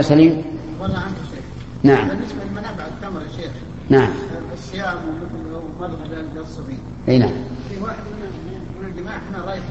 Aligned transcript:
سليم؟ 0.00 0.44
والله 0.80 0.98
عنك 0.98 1.16
شيخ 1.30 1.44
نعم. 1.82 2.08
بالنسبة 2.08 2.44
لمنابع 2.44 2.86
التمر 2.86 3.22
يا 3.22 3.28
شيخ 3.28 3.52
نعم. 3.90 4.10
الصيام 4.52 4.96
ومضغ 5.80 6.04
للصبي 6.34 6.78
أي 7.08 7.18
نعم. 7.18 7.30
في 7.68 7.82
واحد 7.82 7.98
من 8.80 8.86
الجماعة 8.88 9.16
إحنا 9.16 9.44
رايحه 9.44 9.68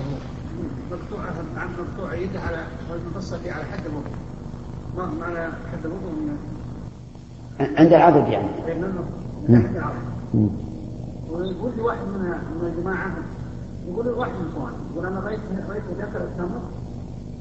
مقطوعة 0.91 1.33
عن 1.57 1.69
مقطوعة 1.79 2.13
يده 2.13 2.39
على 2.39 2.65
المفصل 2.93 3.37
على 3.45 3.63
حد 3.63 3.85
الوضوء. 3.85 4.11
ما 5.19 5.25
على 5.25 5.51
حد 5.71 5.85
الوضوء 5.85 6.11
من 6.11 6.37
عند 7.59 7.93
العضد 7.93 8.27
يعني. 8.27 8.47
منه 8.79 9.03
نعم. 9.49 9.63
ويقول 11.29 11.71
لي 11.75 11.81
واحد 11.81 11.99
من 12.07 12.19
من 12.61 12.73
الجماعة 12.77 13.15
يقول 13.87 14.05
لي 14.05 14.11
واحد 14.11 14.31
من 14.31 14.51
اخوان 14.51 14.73
يقول 14.93 15.05
أنا 15.05 15.19
رايت 15.19 15.39
رايت 15.69 15.83
ذكر 15.97 16.23
التمر 16.23 16.61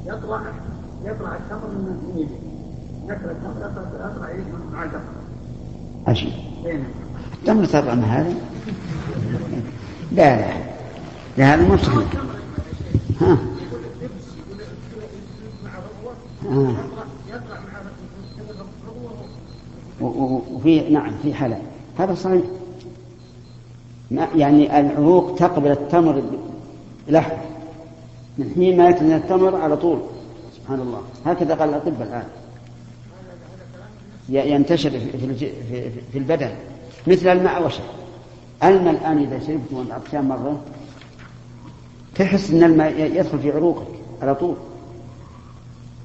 يطلع 0.07 0.41
يطلع 1.05 1.37
التمر 1.37 1.69
من 1.69 1.85
من 1.85 2.19
يدي. 2.19 2.50
ذكر 3.09 3.31
التمر 3.31 3.71
يطلع 3.97 4.31
يدي 4.31 4.43
من 4.43 4.91
عجيب. 6.07 6.33
تم 7.47 7.65
طبعا 7.65 7.95
هذا؟ 7.95 8.35
لا 10.13 10.37
لا. 10.37 10.55
لا 11.37 11.55
هذا 11.55 11.69
مو 11.69 11.77
صحيح. 11.77 12.09
ها. 13.21 13.39
آه. 16.51 16.75
وفي 20.01 20.91
نعم 20.91 21.13
في 21.23 21.35
حلال 21.35 21.63
هذا 21.99 22.15
صحيح. 22.15 22.43
يعني 24.11 24.81
العروق 24.81 25.35
تقبل 25.35 25.71
التمر 25.71 26.23
لحم 27.09 27.37
من 28.39 28.51
حين 28.55 28.77
ما 28.77 29.03
من 29.03 29.13
التمر 29.13 29.57
على 29.57 29.77
طول. 29.77 30.01
سبحان 30.57 30.81
الله. 30.81 31.03
هكذا 31.27 31.55
قال 31.55 31.69
الأطباء 31.69 32.09
الآن. 32.09 32.25
ينتشر 34.31 34.91
في, 36.13 36.19
البدن 36.19 36.51
مثل 37.07 37.29
الماء 37.29 37.67
وشرب 37.67 37.85
الماء 38.65 38.95
الآن 38.95 39.19
إذا 39.19 39.39
شربت 39.47 39.73
وأنت 39.73 39.91
عطشان 39.91 40.25
مرة 40.25 40.61
تحس 42.15 42.51
أن 42.51 42.63
الماء 42.63 43.01
يدخل 43.01 43.39
في 43.39 43.53
عروقك 43.53 43.87
على 44.23 44.35
طول. 44.35 44.55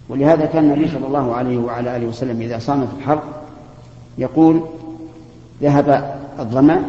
ولهذا 0.10 0.46
كان 0.46 0.64
النبي 0.64 0.88
صلى 0.90 1.08
الله 1.08 1.36
عليه 1.36 1.58
وعلى 1.58 1.98
آله 1.98 2.08
وسلم 2.08 2.42
إذا 2.42 2.60
صام 2.60 2.88
في 2.88 2.94
الحر 2.98 3.24
يقول 4.18 4.62
ذهب 5.62 6.20
الظمأ 6.40 6.84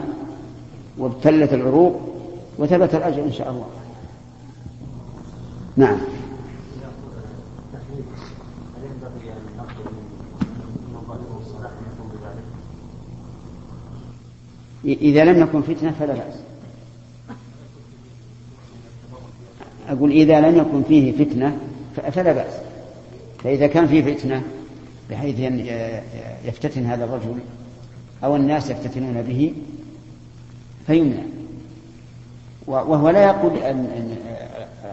وابتلت 0.99 1.53
العروق 1.53 2.01
وثبت 2.59 2.95
الأجر 2.95 3.25
إن 3.25 3.33
شاء 3.33 3.51
الله. 3.51 3.67
نعم. 5.77 6.16
إذا 14.85 15.25
لم 15.25 15.43
يكن 15.43 15.63
فتنة 15.63 15.95
فلا 16.01 16.15
بأس. 16.15 16.35
أقول 19.89 20.11
إذا 20.11 20.41
لم 20.41 20.59
يكن 20.59 20.83
فيه 20.83 21.25
فتنة 21.25 21.59
فلا 22.13 22.33
بأس. 22.33 22.53
فإذا 23.45 23.67
كان 23.67 23.87
فيه 23.87 24.15
فتنة 24.15 24.43
بحيث 25.11 25.39
يفتتن 26.45 26.87
هذا 26.87 27.05
الرجل 27.05 27.39
أو 28.25 28.37
الناس 28.37 28.71
يفتتنون 28.71 29.23
به 29.23 29.53
فيمنع. 30.87 31.23
وهو 32.67 33.11
لا 33.11 33.25
يقول 33.25 33.57
أن 33.59 34.17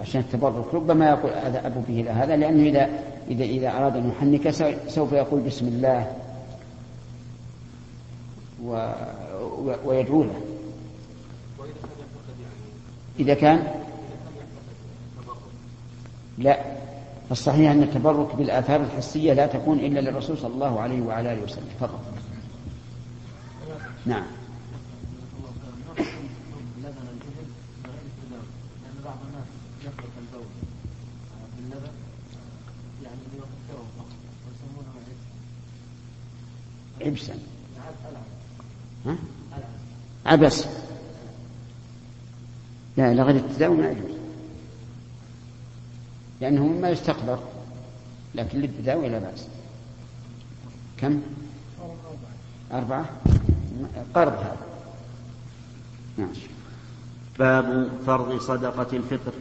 عشان 0.02 0.22
التبرك 0.22 0.74
ربما 0.74 1.10
يقول 1.10 1.32
أذهب 1.32 1.84
به 1.88 2.02
إلى 2.02 2.10
هذا 2.10 2.36
لأنه 2.36 2.64
إذا 2.70 2.90
إذا 3.30 3.44
إذا 3.44 3.70
أراد 3.70 3.96
أن 3.98 4.10
يحنك 4.10 4.50
سو- 4.50 4.74
سوف 4.88 5.12
يقول 5.12 5.42
بسم 5.42 5.68
الله. 5.68 6.08
و... 8.66 8.94
و... 9.64 9.76
ويدعو 9.86 10.24
له 10.24 10.42
إذا 13.20 13.34
كان 13.34 13.84
لا 16.38 16.74
الصحيح 17.32 17.72
أن 17.72 17.84
التبرك 17.84 18.36
بالآثار 18.36 18.82
الحسية 18.82 19.34
لا 19.34 19.48
تكون 19.48 19.80
إلا 19.80 20.00
للرسول 20.00 20.38
صلى 20.38 20.54
الله 20.54 20.80
عليه 20.80 21.02
وعلى 21.02 21.34
آله 21.34 21.44
وسلم 21.44 21.70
فقط. 21.80 22.00
نعم. 24.06 24.24
عبسا. 37.02 37.34
ها؟ 39.06 39.16
عبس 40.26 40.66
لا 42.98 43.14
لغير 43.14 43.36
التداوي 43.36 43.78
ما 43.78 43.92
يجوز. 43.92 44.18
لأنه 46.42 46.68
مما 46.68 46.90
يستقدر 46.90 47.40
لكن 48.36 48.60
للتداوي 48.60 49.10
لا 49.10 49.20
بأس. 49.20 49.48
كم؟ 50.98 51.22
أربعة. 52.72 53.10
قرض 54.14 54.34
هذا. 54.34 54.58
باب 57.40 57.90
فرض 58.06 58.40
صدقة 58.42 58.98
الفطر. 58.98 59.34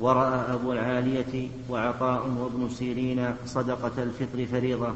ورأى 0.00 0.54
أبو 0.54 0.72
العالية 0.72 1.48
وعطاء 1.70 2.28
وابن 2.28 2.70
سيرين 2.78 3.34
صدقة 3.46 4.02
الفطر 4.02 4.46
فريضة. 4.46 4.94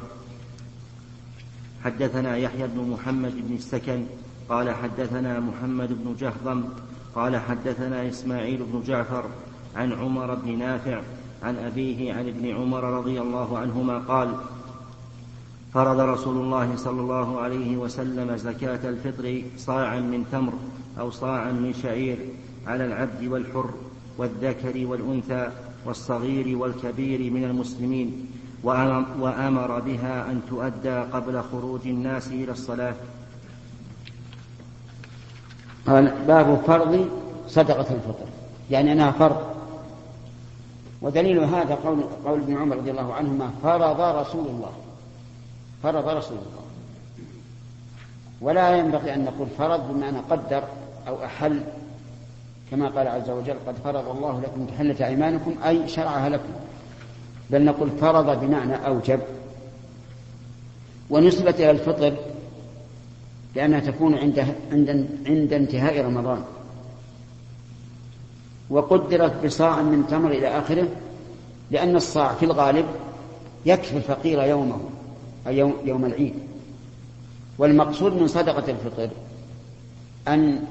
حدثنا 1.84 2.36
يحيى 2.36 2.66
بن 2.66 2.90
محمد 2.90 3.32
بن 3.48 3.54
السكن. 3.54 4.06
قال 4.50 4.70
حدثنا 4.70 5.40
محمد 5.40 5.88
بن 6.04 6.14
جهضم 6.20 6.62
قال 7.14 7.36
حدثنا 7.36 8.08
إسماعيل 8.08 8.62
بن 8.72 8.82
جعفر 8.86 9.24
عن 9.76 9.92
عمر 9.92 10.34
بن 10.34 10.58
نافع 10.58 11.00
عن 11.42 11.56
أبيه 11.56 12.14
عن 12.14 12.28
ابن 12.28 12.50
عمر 12.50 12.84
رضي 12.84 13.20
الله 13.20 13.58
عنهما 13.58 13.98
قال 13.98 14.34
فرض 15.74 16.00
رسول 16.00 16.36
الله 16.36 16.76
صلى 16.76 17.00
الله 17.00 17.40
عليه 17.40 17.76
وسلم 17.76 18.36
زكاة 18.36 18.88
الفطر 18.88 19.42
صاعا 19.56 20.00
من 20.00 20.24
تمر 20.32 20.52
أو 21.00 21.10
صاعا 21.10 21.52
من 21.52 21.74
شعير 21.82 22.18
على 22.66 22.84
العبد 22.86 23.24
والحر 23.24 23.70
والذكر 24.18 24.86
والأنثى 24.86 25.50
والصغير 25.86 26.58
والكبير 26.58 27.32
من 27.32 27.44
المسلمين 27.44 28.26
وأمر- 28.64 29.80
بها 29.86 30.30
أن 30.30 30.40
تؤدى 30.50 30.96
قبل 31.12 31.42
خروج 31.52 31.80
الناس 31.86 32.28
إلى 32.28 32.52
الصلاة 32.52 32.94
قال 35.86 36.12
باب 36.26 36.60
فرض 36.66 37.08
صدقة 37.48 37.94
الفطر. 37.94 38.26
يعني 38.70 38.92
أنها 38.92 39.10
فرض. 39.10 39.42
ودليل 41.02 41.38
هذا 41.38 41.74
قول, 41.74 42.04
قول 42.24 42.40
ابن 42.40 42.56
عمر 42.56 42.76
رضي 42.76 42.90
الله 42.90 43.14
عنهما 43.14 43.50
فرض 43.62 44.00
رسول 44.00 44.46
الله. 44.46 44.72
فرض 45.82 46.08
رسول 46.08 46.38
الله. 46.38 46.62
ولا 48.40 48.76
ينبغي 48.76 49.14
أن 49.14 49.24
نقول 49.24 49.48
فرض 49.58 49.92
بمعنى 49.92 50.18
قدر 50.30 50.62
أو 51.08 51.24
أحل. 51.24 51.60
كما 52.70 52.88
قال 52.88 53.08
عز 53.08 53.30
وجل 53.30 53.56
قد 53.66 53.74
فرض 53.84 54.08
الله 54.08 54.40
لكم 54.40 54.66
تحلة 54.66 55.06
أيمانكم 55.06 55.54
أي 55.66 55.88
شرعها 55.88 56.28
لكم. 56.28 56.52
بل 57.50 57.64
نقول 57.64 57.90
فرض 57.90 58.40
بمعنى 58.40 58.86
أوجب. 58.86 59.20
ونسبة 61.10 61.50
إلى 61.50 61.70
الفطر 61.70 62.14
لأنها 63.54 63.80
تكون 63.80 64.14
عند 64.14 64.54
عند 64.72 65.08
عند 65.26 65.52
انتهاء 65.52 66.04
رمضان. 66.04 66.44
وقدرت 68.70 69.44
بصاع 69.44 69.82
من 69.82 70.06
تمر 70.06 70.30
إلى 70.30 70.48
آخره 70.58 70.88
لأن 71.70 71.96
الصاع 71.96 72.34
في 72.34 72.44
الغالب 72.44 72.86
يكفي 73.66 73.96
الفقير 73.96 74.42
يومه 74.42 74.80
أي 75.46 75.58
يوم, 75.84 76.04
العيد. 76.04 76.34
والمقصود 77.58 78.12
من 78.12 78.28
صدقة 78.28 78.70
الفطر 78.70 79.08
أن 80.28 80.64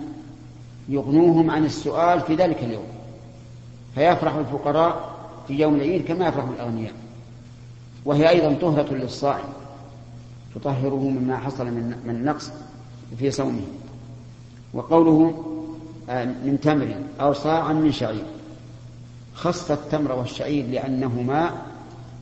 يغنوهم 0.89 1.51
عن 1.51 1.65
السؤال 1.65 2.21
في 2.21 2.35
ذلك 2.35 2.63
اليوم. 2.63 2.87
فيفرح 3.95 4.35
الفقراء 4.35 5.15
في 5.47 5.53
يوم 5.53 5.75
العيد 5.75 6.05
كما 6.05 6.27
يفرح 6.27 6.45
الأغنياء. 6.45 6.93
وهي 8.05 8.29
أيضا 8.29 8.53
طهرة 8.61 8.93
للصائم 8.93 9.49
تطهره 10.55 11.09
مما 11.09 11.37
حصل 11.37 11.65
من 11.65 11.95
من 12.05 12.25
نقص. 12.25 12.51
في 13.17 13.31
صومه. 13.31 13.61
وقوله 14.73 15.45
آه، 16.09 16.25
من 16.25 16.59
تمر 16.61 16.95
أو 17.21 17.33
صاعا 17.33 17.73
من 17.73 17.91
شعير. 17.91 18.25
خص 19.33 19.71
التمر 19.71 20.11
والشعير 20.11 20.67
لأنهما 20.67 21.65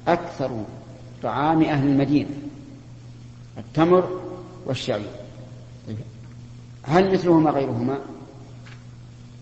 أكثر 0.08 0.66
طعام 1.24 1.62
أهل 1.64 1.88
المدينة. 1.88 2.30
التمر 3.58 4.22
والشعير. 4.66 5.10
هل 6.84 7.14
مثلهما 7.14 7.52
غيرهما؟ 7.52 8.00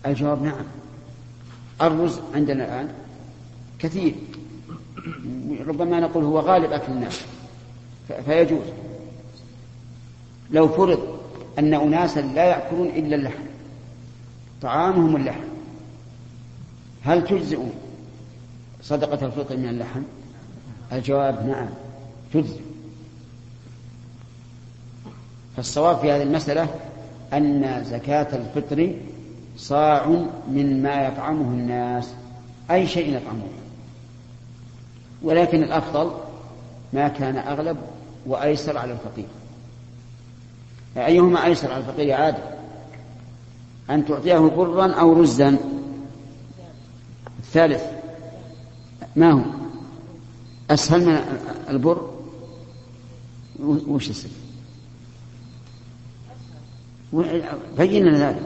الجواب 0.06 0.42
نعم. 0.42 0.64
الرز 1.82 2.20
عندنا 2.34 2.64
الآن 2.64 2.88
كثير. 3.78 4.14
ربما 5.66 6.00
نقول 6.00 6.24
هو 6.24 6.40
غالب 6.40 6.72
أكل 6.72 6.92
الناس. 6.92 7.20
فيجوز. 8.26 8.66
لو 10.50 10.68
فرض 10.68 11.15
أن 11.58 11.74
أناسا 11.74 12.20
لا 12.20 12.44
يأكلون 12.44 12.86
إلا 12.86 13.16
اللحم. 13.16 13.42
طعامهم 14.62 15.16
اللحم. 15.16 15.44
هل 17.04 17.24
تجزئ 17.24 17.60
صدقة 18.82 19.26
الفطر 19.26 19.56
من 19.56 19.68
اللحم؟ 19.68 20.02
الجواب 20.92 21.46
نعم 21.48 21.68
تجزئ. 22.32 22.60
فالصواب 25.56 25.98
في 25.98 26.12
هذه 26.12 26.22
المسألة 26.22 26.68
أن 27.32 27.84
زكاة 27.84 28.36
الفطر 28.36 28.94
صاع 29.56 30.06
مما 30.48 31.06
يطعمه 31.06 31.48
الناس 31.48 32.14
أي 32.70 32.86
شيء 32.86 33.16
يطعمونه 33.16 33.48
ولكن 35.22 35.62
الأفضل 35.62 36.10
ما 36.92 37.08
كان 37.08 37.36
أغلب 37.36 37.76
وأيسر 38.26 38.78
على 38.78 38.92
الفقير. 38.92 39.26
أيهما 40.96 41.44
أيسر 41.44 41.72
على 41.72 41.80
الفقير 41.80 42.12
عادة 42.12 42.56
أن 43.90 44.06
تعطيه 44.06 44.38
برا 44.38 44.92
أو 44.92 45.12
رزا؟ 45.12 45.58
الثالث 47.38 47.82
ما 49.16 49.32
هو؟ 49.32 49.42
أسهل 50.70 51.06
من 51.06 51.38
البر؟ 51.68 52.10
وش 53.62 54.10
السبب؟ 54.10 54.32
بين 57.78 58.04
لنا 58.04 58.30
ذلك. 58.30 58.42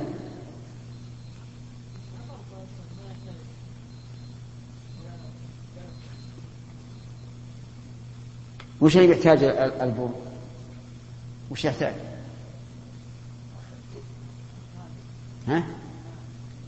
وش 8.81 8.97
اللي 8.97 9.11
يحتاج 9.11 9.45
البر؟ 9.81 10.11
وش 11.51 11.65
يحتاج؟ 11.65 12.10
ها؟ 15.49 15.65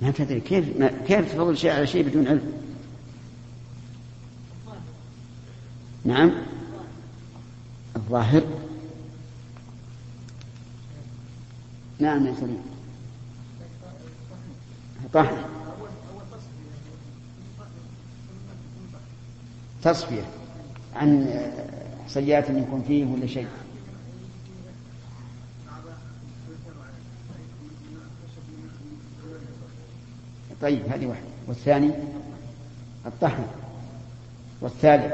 ما 0.03 0.11
تدري. 0.11 0.41
كيف 0.41 0.77
ما 0.79 0.91
كيف 1.07 1.33
تفضل 1.33 1.59
شيء 1.59 1.71
على 1.71 1.87
شيء 1.87 2.09
بدون 2.09 2.27
علم؟ 2.27 2.53
نعم. 6.05 6.33
الظاهر. 7.97 8.43
نعم 11.99 12.27
يا 12.27 12.35
سليم. 12.35 12.63
طهر 15.13 15.45
تصفية 19.83 20.23
عن 20.95 21.41
سيئات 22.09 22.51
يكون 22.51 22.85
فيه 22.89 23.05
ولا 23.05 23.27
شيء. 23.27 23.47
طيب 30.63 30.89
هذه 30.89 31.07
واحدة. 31.07 31.27
والثاني؟ 31.49 31.91
الطحن. 33.07 33.45
والثالث؟ 34.61 35.13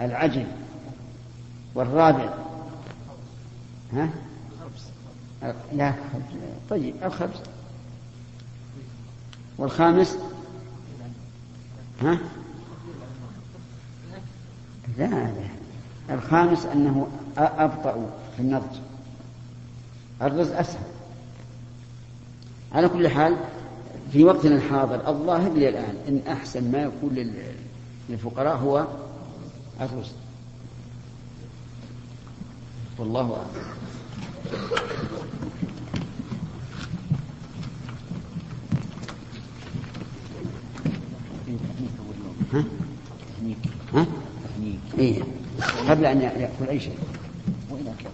العجل. 0.00 0.46
والرابع؟ 1.74 2.34
ها؟ 3.92 4.10
لا 5.72 5.92
خبز 5.92 6.38
طيب 6.70 6.94
الخبز. 7.02 7.38
والخامس؟ 9.58 10.16
ها؟ 12.02 12.18
لا 14.98 15.06
لا. 15.06 15.30
الخامس 16.14 16.66
أنه 16.66 17.08
أبطأ 17.38 18.10
في 18.36 18.42
النضج. 18.42 18.76
الرز 20.22 20.50
أسهل. 20.50 20.84
على 22.72 22.88
كل 22.88 23.08
حال 23.08 23.36
في 24.14 24.24
وقتنا 24.24 24.56
الحاضر 24.56 25.08
الظاهر 25.08 25.52
لي 25.52 25.68
الآن 25.68 25.96
إن 26.08 26.20
أحسن 26.32 26.70
ما 26.72 26.82
يكون 26.82 27.14
لل- 27.14 27.54
للفقراء 28.10 28.56
هو 28.56 28.86
الرز. 29.80 30.12
والله 32.98 33.20
أعلم. 33.36 33.64
ها؟ 43.94 44.06
إيه. 44.98 45.22
قبل 45.88 46.06
أن 46.06 46.20
يأكل 46.20 46.68
أي 46.68 46.80
شيء. 46.80 46.98
وإن 47.70 47.86
أكل 47.86 48.08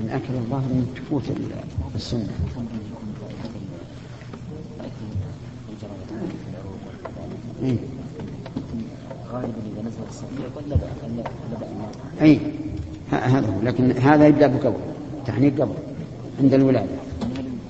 أن 0.00 0.08
أكل 0.08 0.34
الله 0.34 0.58
من 0.58 0.94
تفوت 0.96 1.22
ال- 1.28 1.64
السنة. 1.94 2.28
إيه؟ 7.62 7.76
غالبا 9.32 9.48
إذا 9.72 9.88
نزل 9.88 9.98
الصبي 10.08 10.42
يقول 10.42 10.64
بأس 11.60 12.22
أي 12.22 12.40
ه- 13.12 13.14
هذا 13.14 13.46
هو. 13.46 13.62
لكن 13.62 13.90
هذا 13.92 14.26
يبدأ 14.26 14.46
بقبل 14.46 14.80
تحنيك 15.26 15.60
قبل. 15.60 15.74
عند 16.40 16.54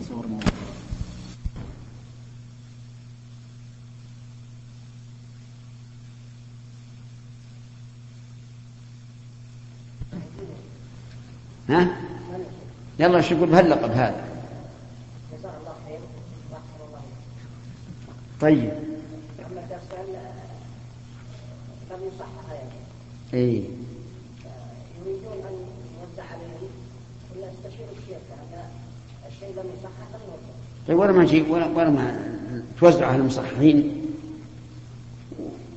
صور 0.08 0.26
ها؟ 11.69 11.88
يلا 12.98 13.20
شو 13.20 13.34
يقول 13.34 13.48
بهاللقب 13.48 13.90
هذا؟ 13.90 14.25
طيب 18.40 18.70
لم 21.90 22.00
يصحح 22.15 22.53
يعني 22.53 22.71
اي 23.35 23.65
يريدون 25.07 25.33
أن 25.49 25.55
يوزع 26.01 26.23
عليهم 26.33 26.71
ولا 27.37 27.47
يستشير 27.53 27.87
الشيخ 27.99 28.19
هذا 28.31 28.71
الشيء 29.29 29.49
لم 29.49 29.71
يصحح 29.79 30.07
لم 30.15 30.21
يوزع. 30.27 30.53
طيب 30.89 30.99
ولا 30.99 31.12
ما 31.12 31.23
نجيب 31.23 31.51
ولا 31.51 31.67
ولا 31.67 31.91
ما 31.91 32.37
توزع 32.81 33.07
على 33.07 33.17
المصححين 33.17 34.07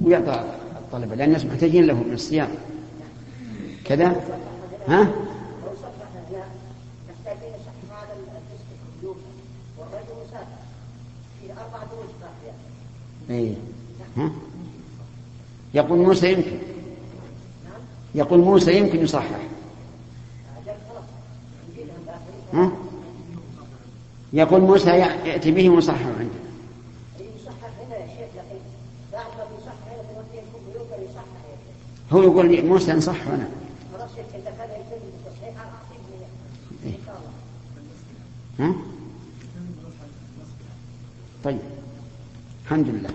ويعطى 0.02 0.44
الطلبة 0.78 1.16
لأن 1.16 1.28
الناس 1.28 1.46
محتاجين 1.46 1.86
له 1.86 1.94
من 1.94 2.14
الصيام. 2.14 2.50
كذا؟ 3.86 4.08
ها؟ 4.88 5.12
والرجل 9.78 10.14
مسافر. 10.28 10.64
في 11.42 11.52
أربعة 11.52 11.86
دروس 11.92 12.12
باقية 12.22 12.56
اي 13.30 13.56
ها؟ 14.18 14.32
يقول 15.74 16.00
موسى 16.00 16.34
يمكن. 16.34 16.58
يقول 18.16 18.40
موسى 18.40 18.78
يمكن 18.78 19.00
يصحح. 19.00 19.40
ها؟ 22.54 22.72
يقول 24.34 24.62
موسى 24.62 24.90
يأتي 24.90 25.52
به 25.52 25.70
مصحح 25.70 26.06
عنده 26.06 26.44
هنا 27.82 27.98
هنا 27.98 28.54
هو 32.12 32.22
يقول 32.22 32.66
موسى 32.66 32.94
نصح 32.94 33.28
أنا. 33.28 33.50
خلاص 33.94 34.10
شيخ 34.16 34.26
إذا 34.36 34.52
كان 34.58 34.70
يتم 34.70 35.02
التصحيح 35.28 35.56
أعطيه 35.58 36.26
إن 36.86 36.94
شاء 37.06 37.22
الله 38.60 38.70
ها؟ 38.70 38.76
طيب. 41.44 41.60
الحمد 42.66 42.88
لله. 42.88 43.10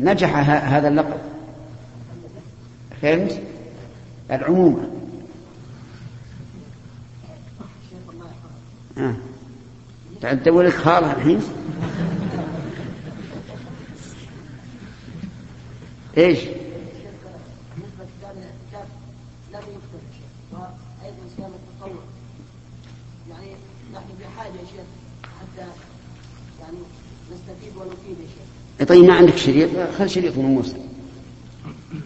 نجح 0.00 0.36
هذا 0.74 0.88
اللقب. 0.88 1.20
فهمت؟ 3.02 3.42
العمومة 4.30 4.90
آه. 8.98 9.14
تعال 10.20 10.42
تدور 10.42 10.62
لك 10.62 10.72
خالها 10.72 11.16
الحين. 11.16 11.40
إيش؟ 16.18 16.38
يعني 23.30 23.46
نحن 23.92 24.04
بحاجة 24.20 24.52
يا 24.52 24.64
شيخ 24.64 24.86
حتى 25.22 25.68
يعني 26.60 26.76
نستفيد 27.32 27.76
ونفيد 27.76 28.20
يا 28.20 28.26
شيخ. 28.26 28.61
طيب 28.84 29.04
ما 29.04 29.14
عندك 29.14 29.36
شريط؟ 29.36 29.70
خذ 29.98 30.06
شريط 30.06 30.36
من 30.36 30.44
موسى. 30.44 30.76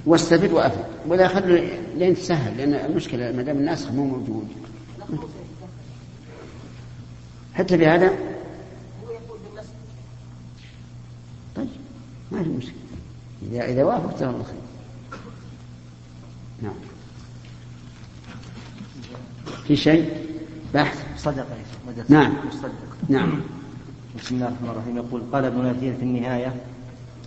واستفد 0.07 0.53
وأفد. 0.53 0.85
ولا 1.07 1.29
خلوا 1.29 1.59
لين 1.97 2.15
تسهل 2.15 2.57
لأن 2.57 2.75
المشكلة 2.75 3.33
ما 3.33 3.43
دام 3.43 3.57
الناسخ 3.57 3.91
مو 3.91 4.05
موجود. 4.05 4.49
حتى 7.55 7.77
يقول 9.11 9.39
بالنسخ 9.49 9.71
طيب 11.57 11.69
ما 12.33 12.43
في 12.43 12.49
مشكلة. 12.49 12.75
إذا 13.43 13.65
إذا 13.65 13.85
وافق 13.85 14.17
ترى 14.17 14.31
الله 14.31 14.43
خير. 14.43 14.55
نعم. 16.63 16.75
في 19.67 19.77
شيء؟ 19.77 20.11
بحث؟ 20.75 21.05
مدى 21.89 22.03
نعم. 22.09 22.35
مصدق 22.49 22.71
نعم. 23.09 23.41
بسم 24.19 24.35
الله 24.35 24.49
الرحمن 24.49 24.69
الرحيم. 24.69 24.97
يقول 24.97 25.23
قال 25.33 25.45
ابن 25.45 25.67
نثير 25.67 25.95
في 25.95 26.03
النهاية 26.03 26.55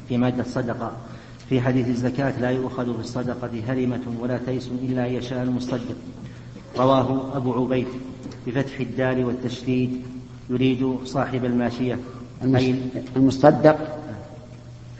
في 0.09 0.17
مادة 0.17 0.41
الصدقة 0.41 0.91
في 1.49 1.61
حديث 1.61 1.87
الزكاة 1.87 2.39
لا 2.41 2.49
يؤخذ 2.49 2.93
في 2.93 2.99
الصدقة 2.99 3.49
هرمة 3.67 4.01
ولا 4.19 4.37
تيس 4.37 4.67
إلا 4.67 5.07
أن 5.07 5.13
يشاء 5.13 5.43
المصدق. 5.43 5.95
رواه 6.77 7.37
أبو 7.37 7.53
عبيد 7.53 7.87
بفتح 8.47 8.79
الدال 8.79 9.25
والتشديد 9.25 10.01
يريد 10.49 10.97
صاحب 11.05 11.45
الماشية. 11.45 11.99
أي 12.43 12.75
المصدق. 13.15 13.77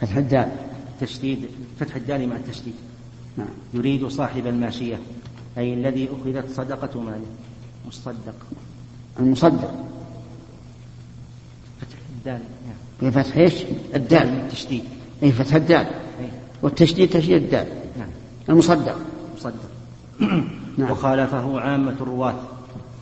فتح 0.02 0.16
الدال 0.18 0.52
التشديد 0.94 1.40
فتح 1.80 1.96
الدال 1.96 2.30
مع 2.30 2.36
التشديد. 2.36 2.76
نعم. 3.38 3.48
يريد 3.74 4.08
صاحب 4.08 4.48
الماشية 4.48 5.00
أي 5.58 5.74
الذي 5.74 6.10
أخذت 6.10 6.52
صدقة 6.56 7.02
ماله. 7.02 7.26
مصدق. 7.88 8.36
المصدق. 9.20 9.89
الدال. 12.20 12.40
نعم. 13.02 13.12
بفتح 13.12 13.38
إيش؟ 13.38 13.54
الدال. 13.96 14.28
التشديد. 14.28 14.84
اي 15.24 15.32
فتح 15.32 15.56
الدال. 15.56 15.86
أي. 15.86 16.30
والتشديد 16.62 17.10
تشديد 17.10 17.44
الدال. 17.44 17.68
نعم. 18.00 18.10
المصدق. 18.50 18.96
مصدق. 19.36 19.70
نعم. 20.78 20.92
وخالفه 20.92 21.60
عامة 21.60 21.96
الرواة. 22.02 22.36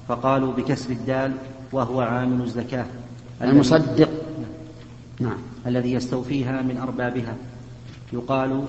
فقالوا 0.08 0.54
بكسر 0.54 0.90
الدال 0.90 1.32
وهو 1.72 2.02
عامل 2.02 2.42
الزكاة. 2.42 2.86
المصدق. 3.42 4.10
نعم. 5.20 5.38
الذي 5.68 5.92
يستوفيها 5.94 6.62
من 6.62 6.78
أربابها. 6.78 7.36
يقال 8.14 8.64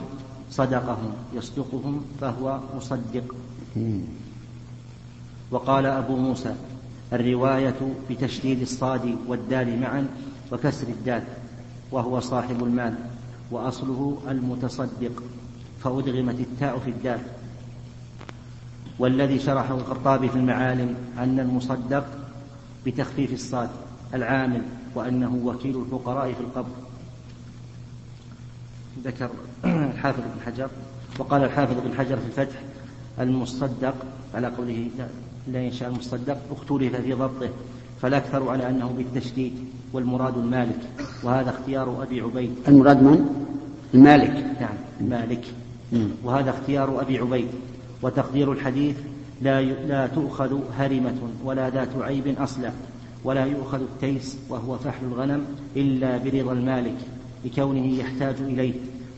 صدقهم. 0.51 1.13
يصدقهم 1.35 2.05
فهو 2.21 2.61
مصدق. 2.77 3.35
مم. 3.77 4.01
وقال 5.51 5.87
أبو 5.87 6.17
موسى 6.17 6.55
الرواية 7.13 7.95
بتشديد 8.11 8.61
الصاد 8.61 9.17
والدال 9.27 9.81
معا 9.81 10.09
وكسر 10.53 10.87
الدال 10.89 11.23
وهو 11.91 12.21
صاحب 12.21 12.65
المال 12.65 12.95
وأصله 13.51 14.19
المتصدق 14.29 15.23
فأدغمت 15.81 16.41
التاء 16.41 16.79
في 16.79 16.91
الدال. 16.91 17.21
والذي 18.99 19.39
شرحه 19.39 19.75
الخطابي 19.75 20.29
في 20.29 20.37
المعالم 20.37 20.95
أن 21.19 21.41
المصدق 21.41 22.07
بتخفيف 22.87 23.33
الصاد 23.33 23.71
العامل 24.15 24.63
وأنه 24.95 25.41
وكيل 25.45 25.81
الفقراء 25.83 26.33
في 26.33 26.41
القبر. 26.41 26.71
ذكر 29.05 29.31
الحافظ 29.65 30.21
بن 30.21 30.41
حجر 30.47 30.69
وقال 31.19 31.45
الحافظ 31.45 31.77
بن 31.85 31.95
حجر 31.99 32.17
في 32.17 32.27
الفتح 32.27 32.61
المصدق 33.21 33.95
على 34.35 34.47
قوله 34.47 34.89
لا, 35.53 35.63
ينشاء 35.63 35.89
المصدق 35.89 36.39
اختلف 36.51 36.97
في 36.97 37.13
ضبطه 37.13 37.49
فالأكثر 38.03 38.49
على 38.49 38.69
أنه 38.69 38.95
بالتشديد 38.97 39.53
والمراد 39.93 40.39
المالك 40.39 40.81
وهذا 41.23 41.51
اختيار 41.51 42.03
أبي 42.03 42.21
عبيد. 42.21 42.51
المراد 42.69 43.03
من؟ 43.03 43.47
المالك. 43.95 44.45
نعم 44.61 45.09
مالك 45.11 45.45
مم. 45.93 46.09
وهذا 46.25 46.51
اختيار 46.51 47.01
أبي 47.01 47.19
عبيد. 47.19 47.49
وتقدير 48.03 48.53
الحديث 48.53 48.97
لا 49.43 49.61
ي... 49.61 49.87
لا 49.87 50.07
تؤخذ 50.07 50.59
هرمة 50.79 51.17
ولا 51.45 51.71
ذات 51.71 51.89
عيب 52.01 52.39
أصلا 52.39 52.71
ولا 53.25 53.45
يؤخذ 53.45 53.81
التيس 53.81 54.39
وهو 54.49 54.79
فحل 54.79 55.05
الغنم 55.05 55.45
إلا 55.77 56.19
برضا 56.19 56.53
المالك 56.53 56.97
لكونه 57.45 57.99
يحتاج 57.99 58.35
إليه 58.41 58.75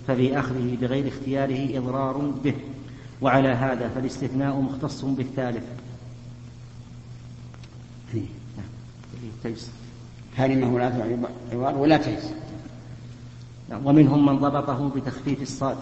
ففي 0.09 0.39
أخذه 0.39 0.77
بغير 0.81 1.09
اختياره 1.09 1.79
إضرار 1.79 2.33
به. 2.45 2.55
وعلى 3.23 3.49
هذا 3.49 3.89
فالاستثناء 3.89 4.61
مختص 4.61 5.05
بالثالث. 5.05 5.65
نعم. 8.15 8.67
التيس 9.23 9.71
هرمه 10.37 10.79
لا 10.79 11.29
عوار 11.53 11.79
ولا 11.79 11.97
تيس 11.97 12.25
نعم. 13.71 13.87
ومنهم 13.87 14.27
من 14.27 14.39
ضبطه 14.39 14.89
بتخفيف 14.89 15.43
الصاد 15.43 15.77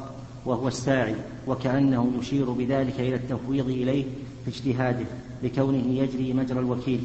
وهو 0.47 0.69
الساعي 0.69 1.15
وكأنه 1.47 2.13
يشير 2.21 2.51
بذلك 2.51 3.01
إلى 3.01 3.15
التفويض 3.15 3.69
إليه 3.69 4.05
في 4.45 4.51
اجتهاده 4.51 5.07
لكونه 5.43 6.01
يجري 6.01 6.33
مجرى 6.33 6.59
الوكيل. 6.59 7.01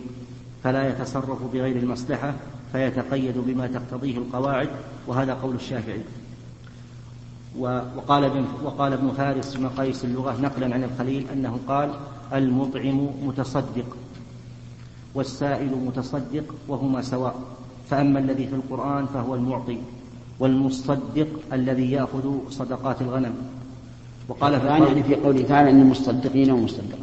فلا 0.64 0.90
يتصرف 0.90 1.44
بغير 1.54 1.78
المصلحة 1.78 2.34
فيتقيد 2.72 3.38
بما 3.38 3.68
تقتضيه 3.68 4.18
القواعد 4.18 4.70
وهذا 5.08 5.34
قول 5.34 5.56
الشافعي. 5.56 6.02
وقال 7.60 8.24
ابن 8.24 8.46
وقال 8.64 8.94
ابن 8.94 9.12
فارس 9.12 9.58
مقاييس 9.58 10.06
اللغة 10.06 10.42
نقلا 10.42 10.74
عن 10.74 10.84
الخليل 10.84 11.26
أنه 11.34 11.60
قال 11.68 11.94
المطعم 12.34 13.10
متصدق. 13.24 13.98
والسائل 15.16 15.76
متصدق 15.86 16.44
وهما 16.68 17.02
سواء. 17.02 17.36
فأما 17.90 18.20
الذي 18.20 18.48
في 18.48 18.56
القرآن 18.56 19.06
فهو 19.06 19.36
المعطي 19.36 19.78
والمصدق 20.40 21.28
الذي 21.54 21.92
يأخذ 21.92 22.32
صدقات 22.50 23.02
الغنم. 23.02 23.34
وقال 24.30 24.60
في 24.60 24.68
القام- 24.68 24.84
يعني 24.88 25.04
في 25.04 25.16
قوله 25.16 25.42
تعالى 25.42 25.70
إن 25.70 25.82
المصدقين 25.82 26.52
ومصدقات. 26.52 27.00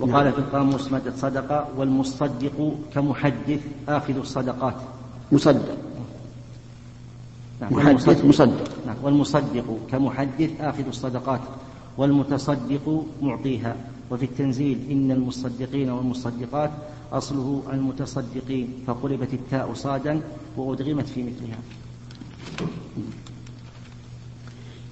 وقال 0.00 0.32
في 0.32 0.38
القاموس 0.38 0.92
مادة 0.92 1.12
صدقة 1.16 1.68
والمصدق 1.76 2.74
كمحدث 2.94 3.60
آخذ 3.88 4.16
الصدقات. 4.16 4.74
مصدق. 5.32 5.76
نعم، 7.60 7.72
محدث 7.72 8.24
مصدق. 8.24 8.68
نعم 8.86 8.96
والمصدق 9.02 9.78
كمحدث 9.90 10.60
آخذ 10.60 10.86
الصدقات 10.86 11.40
والمتصدق 11.96 13.04
معطيها. 13.22 13.76
وفي 14.12 14.24
التنزيل 14.24 14.78
إن 14.90 15.10
المصدقين 15.10 15.90
والمصدقات 15.90 16.70
أصله 17.12 17.62
المتصدقين 17.72 18.84
فقلبت 18.86 19.34
التاء 19.34 19.74
صادا 19.74 20.20
وأدغمت 20.56 21.08
في 21.08 21.22
مثلها. 21.22 21.58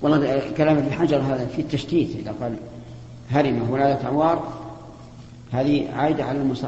والله 0.03 0.51
كلام 0.57 0.77
ابن 0.77 0.93
حجر 0.93 1.17
هذا 1.17 1.47
في 1.47 1.63
التشتيت 1.63 2.17
إذا 2.17 2.35
قال 2.41 2.57
هرمة 3.31 3.73
ولا 3.73 4.07
عوار 4.07 4.53
هذه 5.51 5.91
عائدة 5.93 6.25
على 6.25 6.39
المص... 6.39 6.65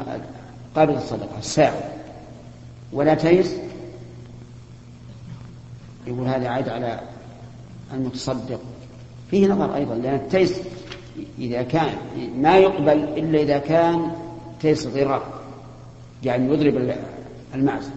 قابل 0.75 0.93
الصدقه 0.93 1.37
الساعي 1.39 1.81
ولا 2.91 3.13
تيس 3.13 3.55
يقول 6.07 6.27
هذه 6.27 6.47
عائدة 6.47 6.73
على 6.73 6.99
المتصدق. 7.93 8.59
فيه 9.31 9.47
نظر 9.47 9.75
أيضا 9.75 9.95
لأن 9.95 10.15
التيس 10.15 10.59
إذا 11.39 11.61
كان 11.61 11.95
ما 12.37 12.57
يقبل 12.57 12.91
إلا 13.17 13.41
إذا 13.41 13.57
كان 13.57 14.11
تيس 14.61 14.87
ضرار 14.87 15.23
يعني 16.23 16.53
يضرب 16.53 16.95
المعز 17.55 17.89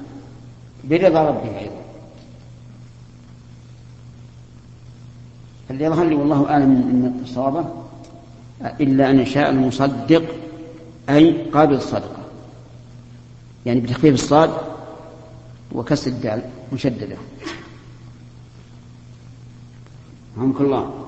برضا 0.84 1.28
ربه 1.28 1.58
أيضا. 1.58 1.82
اللي 5.70 5.84
يظهر 5.84 6.04
لي 6.04 6.14
والله 6.14 6.50
أعلم 6.50 6.68
من 6.70 7.26
صوابه 7.26 7.64
إلا 8.80 9.10
أن 9.10 9.20
يشاء 9.20 9.50
المصدق 9.50 10.22
أي 11.10 11.42
قابل 11.50 11.74
الصدقه 11.74 12.22
يعني 13.66 13.80
بتخفيف 13.80 14.14
الصاد 14.14 14.50
وكسر 15.72 16.10
الدال 16.10 16.42
مشددة. 16.72 17.16
رحمك 20.38 20.60
الله 20.60 21.05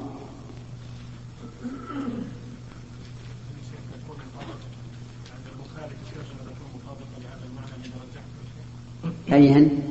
أيهن 9.33 9.83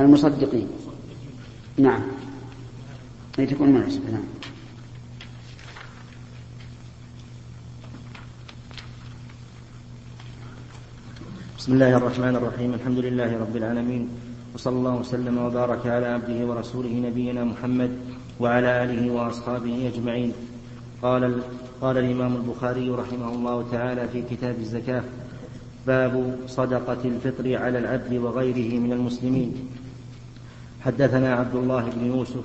المصدقين. 0.00 0.68
نعم. 1.78 2.02
أي 3.38 3.46
تكون 3.46 3.68
مناسبة 3.68 4.10
نعم. 4.10 4.24
بسم 11.58 11.72
الله 11.72 11.96
الرحمن 11.96 12.36
الرحيم. 12.36 12.74
الحمد 12.74 12.98
لله 12.98 13.38
رب 13.40 13.56
العالمين. 13.56 14.08
وصلى 14.54 14.76
الله 14.76 14.94
وسلم 14.94 15.38
وبارك 15.38 15.86
على 15.86 16.06
عبده 16.06 16.46
ورسوله 16.46 16.92
نبينا 16.92 17.44
محمد 17.44 17.90
وعلى 18.40 18.84
آله 18.84 19.10
وأصحابه 19.10 19.92
أجمعين. 19.94 20.32
قال 21.02 21.42
قال 21.80 21.98
الإمام 21.98 22.36
البخاري 22.36 22.90
رحمه 22.90 23.28
الله 23.34 23.68
تعالى 23.72 24.08
في 24.08 24.22
كتاب 24.22 24.56
الزكاة 24.58 25.04
باب 25.86 26.36
صدقة 26.46 26.98
الفطر 27.04 27.56
على 27.56 27.78
العبد 27.78 28.14
وغيره 28.14 28.78
من 28.78 28.92
المسلمين. 28.92 29.54
حدثنا 30.80 31.34
عبد 31.34 31.54
الله 31.54 31.90
بن 31.96 32.06
يوسف 32.06 32.44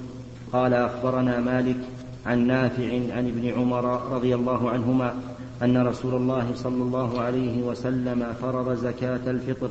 قال 0.54 0.74
أخبرنا 0.74 1.40
مالك 1.40 1.78
عن 2.26 2.48
نافع 2.48 2.94
عن 3.16 3.28
ابن 3.28 3.60
عمر 3.60 3.86
رضي 4.12 4.36
الله 4.36 4.70
عنهما 4.70 5.16
أن 5.64 5.88
رسول 5.88 6.16
الله 6.16 6.52
صلى 6.56 6.84
الله 6.84 7.22
عليه 7.22 7.64
وسلم 7.64 8.34
فرض 8.42 8.76
زكاة 8.76 9.32
الفطر 9.32 9.70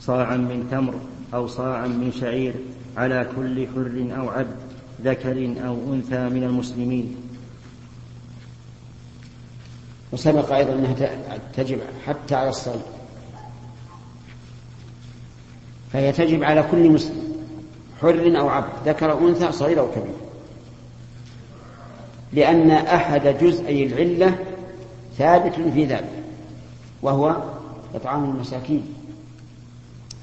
صاعا 0.00 0.36
من 0.36 0.68
تمر 0.70 0.94
أو 1.34 1.46
صاعا 1.46 1.86
من 1.86 2.12
شعير 2.12 2.54
على 2.96 3.26
كل 3.36 3.66
حر 3.66 4.20
أو 4.20 4.28
عبد 4.28 4.56
ذكر 5.04 5.54
أو 5.66 5.76
أنثى 5.92 6.28
من 6.28 6.44
المسلمين. 6.44 7.16
وسبق 10.12 10.52
أيضا 10.52 10.72
أنها 10.72 10.94
تجب 11.56 11.78
حتى 12.06 12.34
على 12.34 12.48
الصغير 12.48 12.93
فهي 15.94 16.12
تجب 16.12 16.44
على 16.44 16.64
كل 16.70 16.90
مسلم 16.90 17.24
حر 18.02 18.38
أو 18.38 18.48
عبد 18.48 18.68
ذكر 18.86 19.12
أو 19.12 19.28
أنثى 19.28 19.52
صغير 19.52 19.80
أو 19.80 19.90
كبير. 19.90 20.14
لأن 22.32 22.70
أحد 22.70 23.26
جزئي 23.40 23.86
العلة 23.86 24.34
ثابت 25.18 25.54
في 25.54 25.84
ذلك 25.84 26.10
وهو 27.02 27.36
إطعام 27.94 28.24
المساكين. 28.24 28.94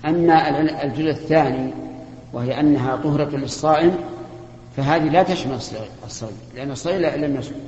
أما 0.06 0.62
الجزء 0.84 1.10
الثاني 1.10 1.74
وهي 2.34 2.60
أنها 2.60 2.96
طهرة 2.96 3.36
للصائم 3.36 3.96
فهذه 4.78 5.10
لا 5.10 5.24
تشمل 5.24 5.54
الصغير 5.54 6.34
لأن 6.56 6.72
الصغير 6.72 7.16
لم 7.16 7.36
يصوم. 7.36 7.62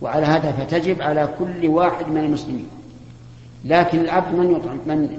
وعلى 0.00 0.26
هذا 0.26 0.52
فتجب 0.52 1.02
على 1.02 1.28
كل 1.38 1.66
واحد 1.66 2.08
من 2.08 2.18
المسلمين. 2.18 2.68
لكن 3.64 4.00
العبد 4.00 4.34
من 4.34 4.50
يطعم 4.50 4.78
من 4.86 5.18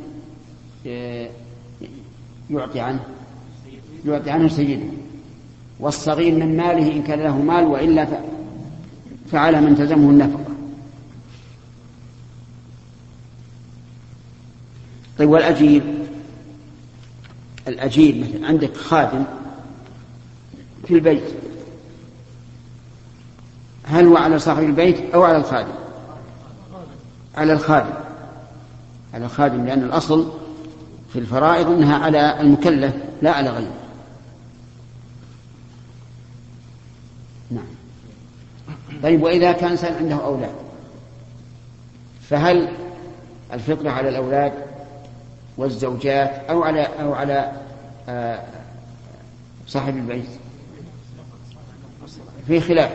يعطي 2.49 2.79
عنه 2.79 3.03
يعطي 4.05 4.29
عنه 4.29 4.47
سيده. 4.47 4.85
والصغير 5.79 6.35
من 6.35 6.57
ماله 6.57 6.91
إن 6.91 7.03
كان 7.03 7.19
له 7.19 7.37
مال 7.37 7.63
وإلا 7.63 8.07
فعلى 9.31 9.61
من 9.61 9.75
تلزمه 9.75 10.09
النفقة. 10.09 10.45
طيب 15.17 15.29
والأجير 15.29 15.83
الأجير 17.67 18.15
مثلا 18.15 18.47
عندك 18.47 18.77
خادم 18.77 19.23
في 20.87 20.93
البيت. 20.93 21.23
هل 23.83 24.05
هو 24.05 24.17
على 24.17 24.39
صاحب 24.39 24.63
البيت 24.63 25.13
أو 25.13 25.23
على 25.23 25.37
الخادم؟ 25.37 25.73
على 27.35 27.53
الخادم. 27.53 27.93
على 29.13 29.25
الخادم 29.25 29.65
لأن 29.65 29.83
الأصل 29.83 30.38
في 31.13 31.19
الفرائض 31.19 31.69
أنها 31.69 31.97
على 31.97 32.41
المكلف 32.41 32.93
لا 33.21 33.31
على 33.31 33.49
غيره. 33.49 33.73
نعم. 37.51 37.65
طيب 39.03 39.23
وإذا 39.23 39.51
كان 39.51 39.71
إنسان 39.71 39.93
عنده 39.93 40.25
أولاد 40.25 40.55
فهل 42.21 42.67
الفطرة 43.53 43.89
على 43.89 44.09
الأولاد 44.09 44.53
والزوجات 45.57 46.29
أو 46.49 46.63
على 46.63 46.81
أو 46.81 47.13
على 47.13 47.51
آه، 48.09 48.43
صاحب 49.67 49.97
البيت؟ 49.97 50.29
في 52.47 52.59
خلاف. 52.61 52.91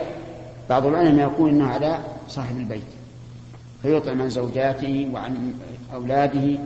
بعض 0.69 0.85
العلماء 0.85 1.31
يقول 1.31 1.49
إنه 1.49 1.67
على 1.67 1.99
صاحب 2.29 2.57
البيت 2.57 2.83
فيطعم 3.81 4.21
عن 4.21 4.29
زوجاته 4.29 5.09
وعن 5.13 5.53
أولاده 5.93 6.59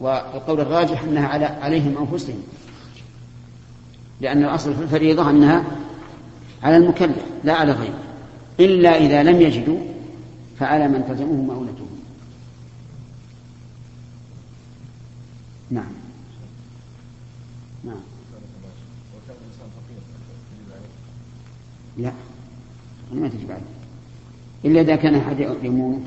والقول 0.00 0.60
الراجح 0.60 1.02
أنها 1.02 1.28
على 1.28 1.44
عليهم 1.44 1.98
أنفسهم. 1.98 2.42
لأن 4.20 4.44
الأصل 4.44 4.74
في 4.74 4.82
الفريضة 4.82 5.30
أنها 5.30 5.64
على 6.62 6.76
المكلف 6.76 7.24
لا 7.44 7.52
على 7.52 7.72
غيره. 7.72 7.98
إلا 8.60 8.96
إذا 8.96 9.22
لم 9.22 9.40
يجدوا 9.40 9.78
فعلى 10.58 10.88
من 10.88 11.04
تلزمه 11.08 11.32
مؤونته 11.32 11.86
نعم. 15.70 15.92
نعم. 17.84 18.00
لا. 21.98 22.12
ما 23.12 23.28
تجب 23.28 23.50
عليه. 23.50 23.62
إلا 24.64 24.80
إذا 24.80 24.96
كان 24.96 25.14
أحد 25.14 25.40
يموت 25.62 26.02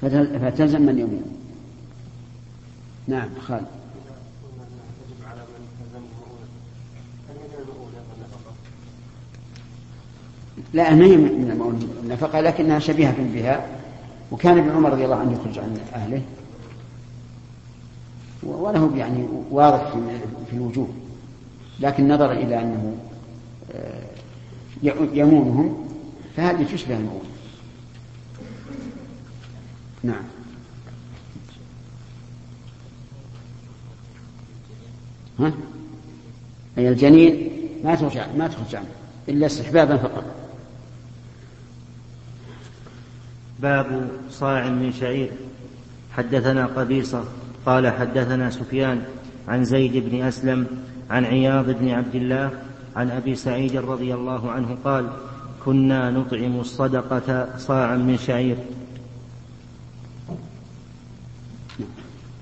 فتلزم 0.00 0.82
من 0.82 0.98
يموت. 0.98 1.39
نعم 3.08 3.28
خالد. 3.40 3.66
لا 10.74 10.94
ما 10.94 11.04
هي 11.04 11.16
من 11.16 11.88
النفقة 12.02 12.40
لكنها 12.40 12.78
شبيهة 12.78 13.16
بها 13.34 13.66
وكان 14.32 14.58
ابن 14.58 14.70
عمر 14.70 14.92
رضي 14.92 15.04
الله 15.04 15.16
عنه 15.16 15.32
يخرج 15.32 15.58
عن 15.58 15.80
أهله. 15.94 16.22
وله 18.42 18.96
يعني 18.96 19.26
واضح 19.50 19.92
في 20.50 20.56
الوجوه 20.56 20.88
لكن 21.80 22.08
نظر 22.08 22.32
إلى 22.32 22.62
أنه 22.62 22.96
آه، 23.74 24.02
يمونهم 25.12 25.88
فهذه 26.36 26.66
تشبه 26.72 26.96
المؤونة 26.96 27.24
نعم. 30.02 30.22
ها؟ 35.40 35.52
أي 36.78 36.88
الجنين 36.88 37.50
ما 37.84 37.94
تخرج 37.94 38.18
ما 38.38 38.48
تخرج 38.48 38.76
عنه 38.76 38.88
إلا 39.28 39.46
استحبابا 39.46 39.96
فقط. 39.96 40.24
باب 43.60 44.10
صاع 44.30 44.68
من 44.68 44.92
شعير. 44.92 45.30
حدثنا 46.12 46.66
قبيصة 46.66 47.24
قال 47.66 47.88
حدثنا 47.88 48.50
سفيان 48.50 49.02
عن 49.48 49.64
زيد 49.64 49.96
بن 49.96 50.22
أسلم 50.22 50.66
عن 51.10 51.24
عياض 51.24 51.70
بن 51.70 51.90
عبد 51.90 52.14
الله 52.14 52.50
عن 52.96 53.10
أبي 53.10 53.34
سعيد 53.34 53.76
رضي 53.76 54.14
الله 54.14 54.50
عنه 54.50 54.76
قال 54.84 55.10
كنا 55.64 56.10
نطعم 56.10 56.60
الصدقة 56.60 57.48
صاعا 57.58 57.96
من 57.96 58.18
شعير. 58.18 58.56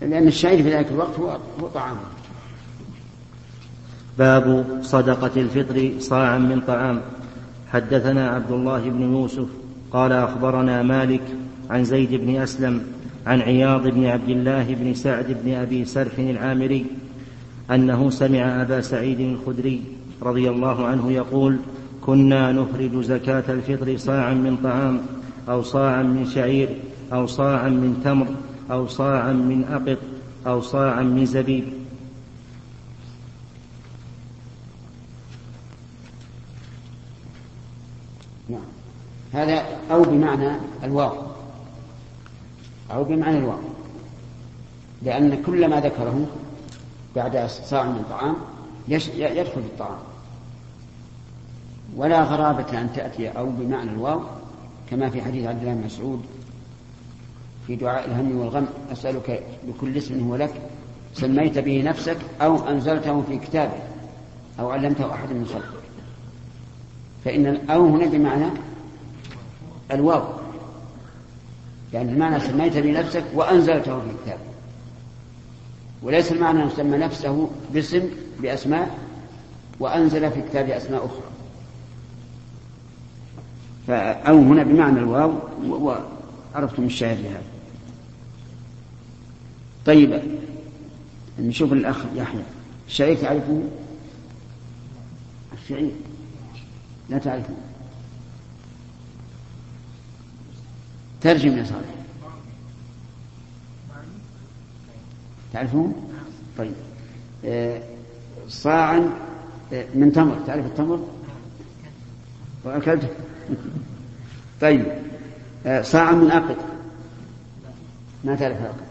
لأن 0.00 0.28
الشعير 0.28 0.62
في 0.62 0.74
ذلك 0.74 0.86
الوقت 0.90 1.18
هو 1.18 1.38
هو 1.60 1.68
طعام 1.68 1.96
باب 4.18 4.78
صدقة 4.82 5.30
الفطر 5.36 5.90
صاعا 5.98 6.38
من 6.38 6.60
طعام. 6.66 7.00
حدثنا 7.72 8.28
عبد 8.28 8.52
الله 8.52 8.90
بن 8.90 9.02
يوسف 9.02 9.46
قال 9.92 10.12
أخبرنا 10.12 10.82
مالك 10.82 11.22
عن 11.70 11.84
زيد 11.84 12.14
بن 12.14 12.36
أسلم 12.36 12.82
عن 13.26 13.40
عياض 13.40 13.88
بن 13.88 14.04
عبد 14.06 14.28
الله 14.28 14.74
بن 14.74 14.94
سعد 14.94 15.36
بن 15.44 15.54
أبي 15.54 15.84
سرح 15.84 16.18
العامري 16.18 16.86
أنه 17.70 18.10
سمع 18.10 18.62
أبا 18.62 18.80
سعيد 18.80 19.20
الخدري 19.20 19.82
رضي 20.22 20.50
الله 20.50 20.86
عنه 20.86 21.12
يقول 21.12 21.58
كنا 22.00 22.52
نخرج 22.52 23.00
زكاة 23.00 23.44
الفطر 23.48 23.96
صاعا 23.96 24.34
من 24.34 24.56
طعام 24.64 25.00
أو 25.48 25.62
صاعا 25.62 26.02
من 26.02 26.26
شعير 26.26 26.68
أو 27.12 27.26
صاعا 27.26 27.68
من 27.68 28.00
تمر 28.04 28.26
أو 28.70 28.86
صاعا 28.86 29.32
من 29.32 29.64
أقط 29.70 29.98
أو 30.46 30.60
صاعا 30.60 31.02
من 31.02 31.26
زبيب 31.26 31.64
نعم 38.48 38.60
هذا 39.32 39.62
أو 39.90 40.02
بمعنى 40.02 40.50
الواو. 40.84 41.12
أو 42.90 43.04
بمعنى 43.04 43.38
الواو. 43.38 43.58
لأن 45.02 45.42
كل 45.42 45.70
ما 45.70 45.80
ذكره 45.80 46.26
بعد 47.16 47.46
صاع 47.46 47.84
من 47.84 48.04
طعام 48.10 48.36
يدخل 48.88 49.52
في 49.52 49.58
الطعام. 49.58 49.98
ولا 51.96 52.22
غرابة 52.22 52.80
أن 52.80 52.92
تأتي 52.92 53.28
أو 53.28 53.46
بمعنى 53.46 53.90
الواو 53.90 54.20
كما 54.90 55.10
في 55.10 55.22
حديث 55.22 55.46
عبد 55.46 55.60
الله 55.62 55.74
بن 55.74 55.84
مسعود 55.84 56.22
في 57.66 57.76
دعاء 57.76 58.04
الهم 58.04 58.38
والغم 58.38 58.66
أسألك 58.92 59.42
بكل 59.68 59.96
اسم 59.96 60.28
هو 60.28 60.36
لك 60.36 60.54
سميت 61.14 61.58
به 61.58 61.82
نفسك 61.82 62.16
أو 62.40 62.68
أنزلته 62.68 63.22
في 63.22 63.38
كتابك 63.38 63.82
أو 64.60 64.70
علمته 64.70 65.14
أحد 65.14 65.32
من 65.32 65.46
خلقك. 65.46 65.82
فإن 67.24 67.46
الأو 67.46 67.86
هنا 67.86 68.06
بمعنى 68.06 68.46
الواو. 69.92 70.22
يعني 71.92 72.12
المعنى 72.12 72.40
سميت 72.40 72.76
به 72.76 73.00
نفسك 73.00 73.24
وأنزلته 73.34 74.00
في 74.00 74.06
كتابك 74.24 74.40
وليس 76.02 76.32
المعنى 76.32 76.62
أن 76.62 76.70
سمى 76.70 76.98
نفسه 76.98 77.50
باسم 77.74 78.02
بأسماء 78.40 78.98
وأنزل 79.80 80.30
في 80.30 80.42
كتاب 80.42 80.70
أسماء 80.70 81.06
أخرى. 81.06 81.22
فأو 83.86 84.38
هنا 84.38 84.62
بمعنى 84.62 84.98
الواو 84.98 85.32
وعرفتم 86.54 86.84
الشاهد 86.84 87.18
لهذا. 87.20 87.42
طيب 89.86 90.22
نشوف 91.40 91.72
الأخ 91.72 92.04
يحيى. 92.14 92.42
الشعير 92.88 93.16
تعرفه؟ 93.16 93.62
الشعير. 95.62 95.92
لا 97.08 97.18
تعرفه. 97.18 97.54
ترجم 101.20 101.58
يا 101.58 101.64
صالح. 101.64 101.88
تعرفون؟ 105.52 106.10
طيب. 106.58 106.72
آه، 107.44 107.80
صاعا 108.48 109.10
من 109.94 110.12
تمر. 110.14 110.38
تعرف 110.46 110.66
التمر؟ 110.66 111.08
وأكلته. 112.64 113.08
طيب. 114.60 114.86
آه، 115.66 115.82
صاع 115.82 116.12
من 116.12 116.30
أقط. 116.30 116.56
ما 118.24 118.34
تعرف 118.34 118.60
الأقط. 118.60 118.87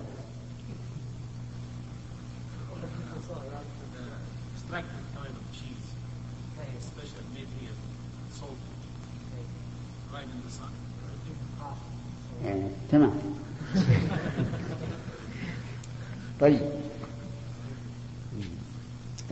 تمام. 12.91 13.11
طيب. 16.39 16.61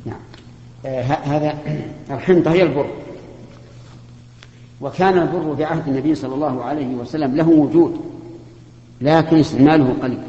نعم. 0.05 0.21
آه 0.87 1.03
هذا 1.03 1.59
الحنطة 2.11 2.53
هي 2.53 2.63
البر. 2.63 2.87
وكان 4.81 5.19
البر 5.19 5.57
في 5.57 5.65
عهد 5.65 5.89
النبي 5.89 6.15
صلى 6.15 6.35
الله 6.35 6.65
عليه 6.65 6.95
وسلم 6.95 7.37
له 7.37 7.49
وجود. 7.49 8.01
لكن 9.01 9.37
استعماله 9.37 9.95
قليل. 10.03 10.23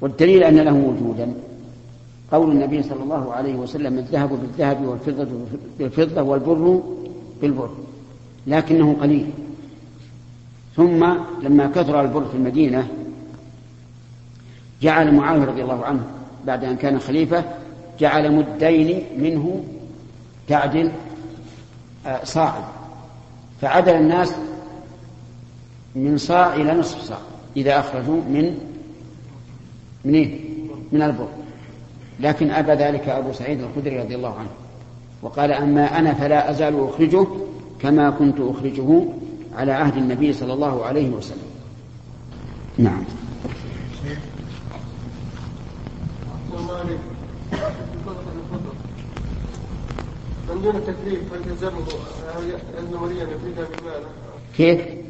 والدليل 0.00 0.42
أن 0.42 0.56
له 0.56 0.74
وجودا. 0.74 1.34
قول 2.32 2.50
النبي 2.50 2.82
صلى 2.82 3.02
الله 3.02 3.32
عليه 3.32 3.54
وسلم 3.54 3.98
الذهب 3.98 4.30
بالذهب 4.30 4.86
والفضة 4.86 5.28
بالفضة 5.78 6.22
والبر 6.22 6.82
بالبر. 7.42 7.70
لكنه 8.46 8.96
قليل. 9.00 9.30
ثم 10.76 11.06
لما 11.42 11.66
كثر 11.66 12.00
البر 12.00 12.24
في 12.24 12.36
المدينة 12.36 12.88
جعل 14.82 15.14
معاوية 15.14 15.44
رضي 15.44 15.62
الله 15.62 15.84
عنه 15.84 16.02
بعد 16.46 16.64
أن 16.64 16.76
كان 16.76 16.98
خليفة 16.98 17.44
جعل 18.00 18.32
مدين 18.32 19.02
منه 19.18 19.64
تعدل 20.48 20.92
آه، 22.06 22.24
صاعا 22.24 22.62
فعدل 23.60 23.92
الناس 23.92 24.34
من 25.98 26.18
صاع 26.18 26.54
إلى 26.54 26.74
نصف 26.74 27.02
صاع. 27.02 27.18
إذا 27.56 27.80
أخرجوا 27.80 28.16
من 28.16 28.58
من 30.04 30.14
إيه؟ 30.14 30.40
من 30.92 31.02
البر. 31.02 31.28
لكن 32.20 32.50
أبى 32.50 32.72
ذلك 32.72 33.08
أبو 33.08 33.32
سعيد 33.32 33.60
الخدري 33.60 34.00
رضي 34.00 34.14
الله 34.14 34.34
عنه. 34.34 34.50
وقال 35.22 35.52
أما 35.52 35.98
أنا 35.98 36.14
فلا 36.14 36.50
أزال 36.50 36.88
أخرجه 36.88 37.26
كما 37.80 38.10
كنت 38.10 38.40
أخرجه 38.40 39.02
على 39.56 39.72
عهد 39.72 39.96
النبي 39.96 40.32
صلى 40.32 40.52
الله 40.52 40.84
عليه 40.84 41.08
وسلم. 41.08 41.48
نعم. 42.78 43.04
من 50.48 50.62
دون 50.62 50.76
التكليف 50.76 51.20
هل 51.32 51.50
يلزمه 51.50 51.86
أن 52.78 52.94
وليا 52.94 53.22
يفيدها 53.22 53.64
بمال 53.64 54.02
كيف؟ 54.56 55.07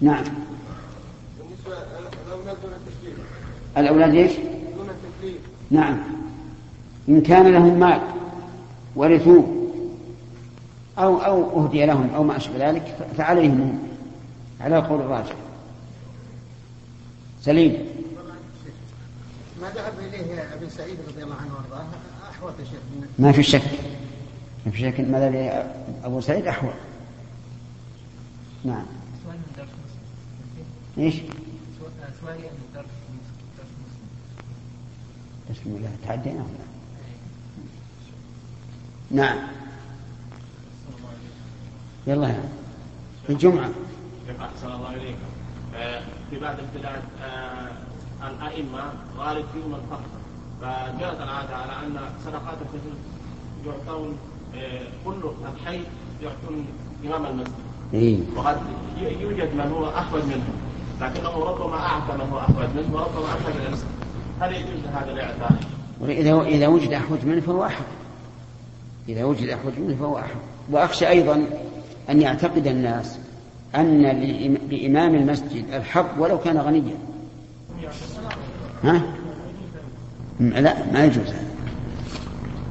نعم. 0.00 0.24
بالنسبة 1.38 1.86
للأولاد 2.26 2.56
دون 2.62 2.72
التكليف 2.72 3.26
الأولاد 3.76 4.14
إيش؟ 4.14 4.32
دون 4.76 4.90
التكليف 4.90 5.40
نعم. 5.70 5.98
إن 7.08 7.20
كان 7.20 7.52
لهم 7.52 7.80
مال 7.80 8.00
ورثوه 8.96 9.70
أو 10.98 11.18
أو 11.18 11.64
أهدي 11.64 11.86
لهم 11.86 12.10
أو 12.14 12.24
ما 12.24 12.36
أشبه 12.36 12.70
ذلك 12.70 12.96
فعليهم 13.16 13.60
هم. 13.60 13.78
على 14.60 14.76
قول 14.76 15.00
الراجح. 15.00 15.34
سليم. 17.42 17.86
ما 19.60 19.70
ذهب 19.70 19.92
إليه 19.98 20.54
ابن 20.54 20.68
سعيد 20.68 20.96
رضي 21.08 21.22
الله 21.22 21.34
عنه 21.34 21.50
وأرضاه؟ 21.54 21.86
أحوط 22.30 22.52
يا 22.60 22.64
شيخ. 22.64 23.08
ما 23.18 23.32
في 23.32 23.42
شك. 23.42 23.62
ما 24.66 24.72
في 24.72 24.78
شك 24.78 25.00
ماذا 25.00 25.30
لأبو 25.30 26.20
سعيد 26.20 26.46
أحوال 26.46 26.74
نعم 28.64 28.86
سؤال 29.24 29.36
من 29.36 29.52
درس 29.56 29.68
مسلم 29.68 30.66
إيش؟ 30.98 31.14
بسم 35.50 35.66
الله 35.76 35.90
تعدينا 36.06 36.40
ولا 36.42 36.64
نعم. 39.10 39.38
يلا 42.06 42.28
يا 42.28 42.48
الجمعة 43.30 43.70
أحسن 44.40 44.72
الله 44.72 44.94
إليك. 44.94 45.16
آه، 45.74 46.02
في 46.30 46.38
بعض 46.40 46.56
البلاد 46.58 47.02
آه، 47.22 47.72
الأئمة 48.28 48.92
غالب 49.18 49.44
فيهم 49.52 49.74
الفقر 49.74 50.04
فجاءت 50.60 51.20
العادة 51.20 51.56
على 51.56 51.86
أن 51.86 51.98
صدقات 52.24 52.58
الفطر 52.62 52.96
يعطون 53.66 54.16
آه، 54.54 54.86
كل 55.04 55.30
الحي 55.54 55.80
يعطون 56.22 56.66
إمام 57.06 57.26
المسجد. 57.26 57.54
إيه. 57.94 58.18
وقد 58.36 58.60
يوجد 59.20 59.54
من 59.54 59.72
هو 59.74 59.88
أحوج 59.98 60.22
منه 60.22 60.44
لكنه 61.00 61.28
ربما 61.30 61.76
هو 62.32 62.38
أحوج 62.38 62.64
منه 62.76 62.94
وربما 62.94 63.32
إلى 63.56 63.66
المسجد 63.66 63.86
هل 64.40 64.52
يجوز 64.52 64.86
هذا 64.94 65.10
الإعطاء؟ 65.12 65.56
وإذا 66.00 66.40
إذا 66.42 66.66
وجد 66.68 66.92
أحوج 66.92 67.18
منه 67.24 67.40
فهو 67.40 67.64
أحوج 67.64 67.86
إذا 69.08 69.24
وجد 69.24 69.48
أحوج 69.48 69.72
منه 69.78 69.96
فهو 69.96 70.18
أحوج 70.18 70.36
وأخشى 70.70 71.08
أيضا 71.08 71.44
أن 72.10 72.22
يعتقد 72.22 72.66
الناس 72.66 73.18
أن 73.74 74.02
لإم- 74.02 74.72
لإمام 74.72 75.14
المسجد 75.14 75.64
الحق 75.72 76.06
ولو 76.18 76.38
كان 76.38 76.58
غنيا 76.58 76.94
ها؟ 78.84 79.02
لا 80.40 80.92
ما 80.92 81.04
يجوز 81.04 81.26
هذا 81.26 81.44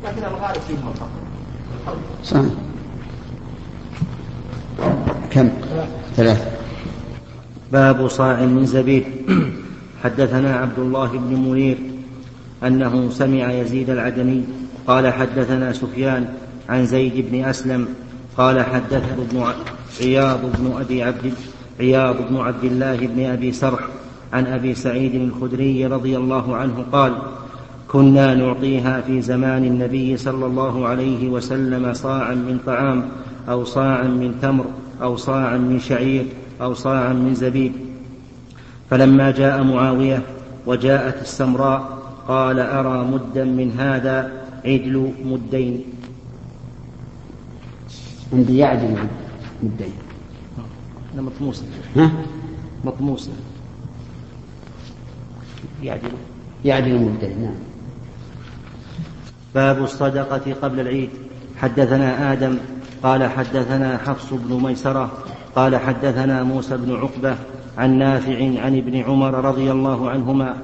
لكن 0.05 0.23
الغالب 0.25 0.62
فيهم 0.62 0.88
الفقر. 0.91 1.09
صح 2.23 2.41
كم؟ 5.31 5.49
ثلاثة 6.15 6.45
باب 7.73 8.07
صاع 8.07 8.45
من 8.45 8.65
زبيب 8.65 9.03
حدثنا 10.03 10.55
عبد 10.55 10.79
الله 10.79 11.07
بن 11.07 11.49
منير 11.49 11.77
أنه 12.63 13.09
سمع 13.09 13.51
يزيد 13.51 13.89
العدني 13.89 14.43
قال 14.88 15.13
حدثنا 15.13 15.73
سفيان 15.73 16.25
عن 16.69 16.86
زيد 16.86 17.25
بن 17.31 17.43
أسلم 17.43 17.88
قال 18.38 18.62
حدثنا 18.62 19.13
ابن 19.13 19.43
عياض 20.01 20.39
بن 20.57 20.71
أبي 20.81 21.03
عبد 21.03 21.33
عياض 21.79 22.15
بن 22.29 22.38
عبد 22.38 22.63
الله 22.63 22.95
بن 22.95 23.25
أبي 23.25 23.51
سرح 23.51 23.79
عن 24.33 24.45
أبي 24.45 24.75
سعيد 24.75 25.15
الخدري 25.15 25.86
رضي 25.86 26.17
الله 26.17 26.55
عنه 26.55 26.86
قال 26.91 27.13
كنا 27.88 28.36
نعطيها 28.36 29.01
في 29.01 29.21
زمان 29.21 29.65
النبي 29.65 30.17
صلى 30.17 30.45
الله 30.45 30.88
عليه 30.88 31.29
وسلم 31.29 31.93
صاعا 31.93 32.33
من 32.33 32.59
طعام 32.65 33.09
أو 33.49 33.63
صاعا 33.63 34.03
من 34.03 34.36
تمر 34.41 34.65
أو 35.01 35.15
صاعا 35.15 35.57
من 35.57 35.79
شعير 35.79 36.25
أو 36.62 36.74
صاعا 36.74 37.13
من 37.13 37.36
زبيب 37.36 37.74
فلما 38.89 39.32
جاء 39.32 39.63
معاوية 39.63 40.22
وجاءت 40.66 41.22
السمراء 41.22 42.04
قال 42.28 42.60
أرى 42.60 43.04
مدا 43.04 43.44
من 43.44 43.72
هذا 43.80 44.32
عدل 44.66 45.12
مدين. 45.26 45.84
عندي 48.34 48.58
يعدل 48.58 48.96
مدين. 49.63 49.94
لا 51.16 51.22
مطموسة 51.22 51.63
ها؟ 51.96 52.12
مطموسة 52.86 53.32
يعدل 55.84 56.12
يعدل 56.66 56.96
مدين 56.96 57.42
نعم. 57.42 57.56
باب 59.56 59.84
الصدقة 59.84 60.54
قبل 60.62 60.80
العيد. 60.80 61.10
حدثنا 61.58 62.34
آدم 62.34 62.58
قال 63.04 63.30
حدثنا 63.30 63.98
حفص 63.98 64.34
بن 64.34 64.63
ميسرة 64.63 65.12
قال 65.56 65.76
حدثنا 65.76 66.44
موسى 66.44 66.78
بن 66.78 66.96
عقبة 66.96 67.36
عن 67.78 67.98
نافع 67.98 68.38
عن 68.38 68.78
ابن 68.78 68.98
عمر 69.02 69.34
رضي 69.34 69.72
الله 69.72 70.10
عنهما 70.10 70.58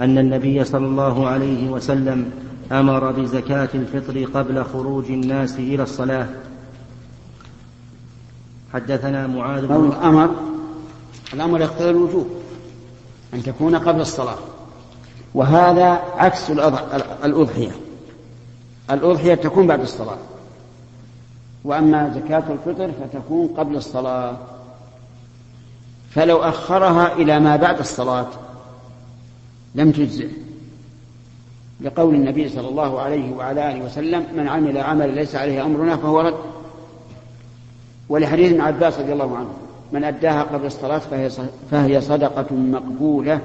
أن 0.00 0.18
النبي 0.18 0.64
صلى 0.64 0.86
الله 0.86 1.28
عليه 1.28 1.70
وسلم 1.70 2.30
أمر 2.72 3.12
بزكاة 3.12 3.68
الفطر 3.74 4.24
قبل 4.24 4.64
خروج 4.64 5.04
الناس 5.10 5.56
إلى 5.58 5.82
الصلاة. 5.82 6.26
حدثنا 8.74 9.26
معاذ 9.26 9.66
بن 9.66 9.74
الأمر 9.74 10.30
الأمر 11.34 11.60
يقتضي 11.60 11.90
الوجوب 11.90 12.26
أن 13.34 13.42
تكون 13.42 13.76
قبل 13.76 14.00
الصلاة. 14.00 14.38
وهذا 15.34 16.02
عكس 16.16 16.50
الأض- 16.50 17.24
الأضحية. 17.24 17.70
الأضحية 18.90 19.34
تكون 19.34 19.66
بعد 19.66 19.80
الصلاة. 19.80 20.16
وأما 21.64 22.12
زكاة 22.14 22.42
الفطر 22.52 22.90
فتكون 22.92 23.48
قبل 23.48 23.76
الصلاة. 23.76 24.36
فلو 26.10 26.38
أخرها 26.38 27.12
إلى 27.12 27.40
ما 27.40 27.56
بعد 27.56 27.78
الصلاة 27.78 28.26
لم 29.74 29.90
تجزئ. 29.90 30.28
لقول 31.80 32.14
النبي 32.14 32.48
صلى 32.48 32.68
الله 32.68 33.00
عليه 33.00 33.32
وعلى 33.32 33.70
آله 33.70 33.84
وسلم 33.84 34.26
من 34.36 34.48
عمل 34.48 34.78
عملا 34.78 35.12
ليس 35.12 35.34
عليه 35.34 35.64
أمرنا 35.64 35.96
فهو 35.96 36.20
رد. 36.20 36.34
ولحديث 38.08 38.52
ابن 38.52 38.60
عباس 38.60 38.98
رضي 38.98 39.12
الله 39.12 39.36
عنه 39.36 39.48
من 39.92 40.04
أداها 40.04 40.42
قبل 40.42 40.66
الصلاة 40.66 40.98
فهي 40.98 41.30
فهي 41.70 42.00
صدقة 42.00 42.54
مقبولة 42.54 43.40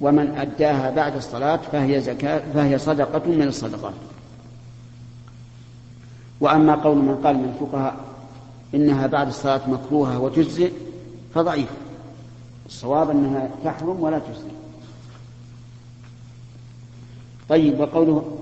ومن 0.00 0.36
أداها 0.38 0.90
بعد 0.90 1.16
الصلاة 1.16 1.60
فهي 1.72 2.00
زكاة 2.00 2.42
فهي 2.54 2.78
صدقة 2.78 3.22
من 3.26 3.48
الصدقات. 3.48 3.92
وأما 6.42 6.74
قول 6.74 6.96
من 6.96 7.20
قال 7.24 7.36
من 7.36 7.54
الفقهاء 7.54 7.96
إنها 8.74 9.06
بعد 9.06 9.26
الصلاة 9.26 9.70
مكروهة 9.70 10.18
وتجزئ 10.18 10.72
فضعيف. 11.34 11.68
الصواب 12.66 13.10
أنها 13.10 13.50
تحرم 13.64 14.00
ولا 14.00 14.18
تجزئ 14.18 14.50
طيب 17.48 17.80
وقوله 17.80 18.38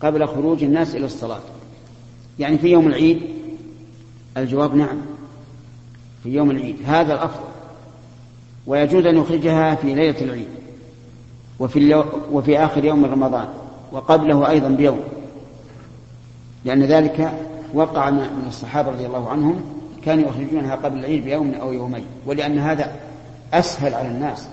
قبل 0.00 0.26
خروج 0.26 0.64
الناس 0.64 0.94
إلى 0.94 1.06
الصلاة. 1.06 1.40
يعني 2.38 2.58
في 2.58 2.68
يوم 2.68 2.86
العيد؟ 2.86 3.20
الجواب 4.36 4.74
نعم. 4.74 4.98
في 6.22 6.28
يوم 6.28 6.50
العيد. 6.50 6.76
هذا 6.84 7.14
الأفضل. 7.14 7.44
ويجوز 8.66 9.06
أن 9.06 9.16
يخرجها 9.16 9.74
في 9.74 9.94
ليلة 9.94 10.20
العيد. 10.20 10.48
وفي, 11.58 12.04
وفي 12.32 12.58
آخر 12.58 12.84
يوم 12.84 13.04
رمضان. 13.04 13.48
وقبله 13.92 14.50
أيضا 14.50 14.68
بيوم. 14.68 15.00
لأن 16.64 16.82
ذلك 16.82 17.32
وقع 17.74 18.10
من 18.10 18.44
الصحابة 18.48 18.90
رضي 18.90 19.06
الله 19.06 19.28
عنهم 19.30 19.60
كانوا 20.04 20.28
يخرجونها 20.28 20.74
قبل 20.74 20.98
العيد 20.98 21.24
بيوم 21.24 21.54
أو 21.54 21.72
يومين. 21.72 22.04
ولأن 22.26 22.58
هذا 22.58 22.92
أسهل 23.52 23.94
على 23.94 24.08
الناس. 24.08 24.48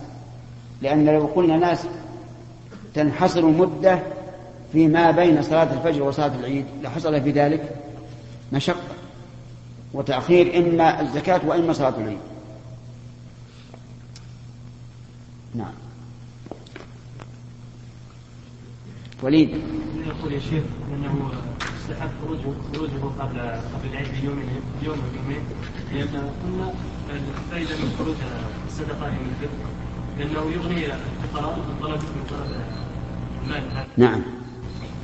لأن 0.82 1.06
لو 1.06 1.26
قلنا 1.26 1.58
ناس 1.58 1.88
تنحصر 2.93 3.46
مدة 3.46 4.00
فيما 4.72 5.12
بين 5.12 5.41
صلاة 5.41 5.74
الفجر 5.74 6.04
وصلاة 6.04 6.36
العيد 6.36 6.65
لحصل 6.84 7.22
في 7.22 7.32
ذلك 7.32 7.76
مشقة 8.54 8.98
وتأخير 9.93 10.58
إما 10.58 11.02
الزكاة 11.02 11.41
وإما 11.48 11.74
صلاة 11.74 11.93
العيد. 11.98 12.20
نعم. 15.56 15.74
وليد. 19.24 19.50
يقول 20.08 20.34
يا 20.34 20.39
شيخ 20.39 20.63
إنه 20.93 21.32
يستحب 21.89 22.10
خروجه 22.21 22.58
خروجه 22.73 23.04
قبل 23.19 23.39
قبل 23.73 23.89
العيد 23.91 24.08
بيوم 24.21 24.39
أو 24.88 24.95
يومين 25.15 25.41
لأن 25.93 26.32
قلنا 26.43 26.73
الفائده 27.10 27.76
من 27.76 27.95
خروج 28.00 28.15
الصدقات 28.67 29.12
من 29.12 29.32
الفطر 29.32 29.69
لأنه 30.17 30.52
يغني 30.52 30.86
الفقراء 30.86 31.56
من 31.58 31.80
طلب 31.82 32.02
من 32.02 32.26
طلب 32.30 32.62
المال. 33.43 33.71
هذا 33.71 33.88
نعم. 33.97 34.21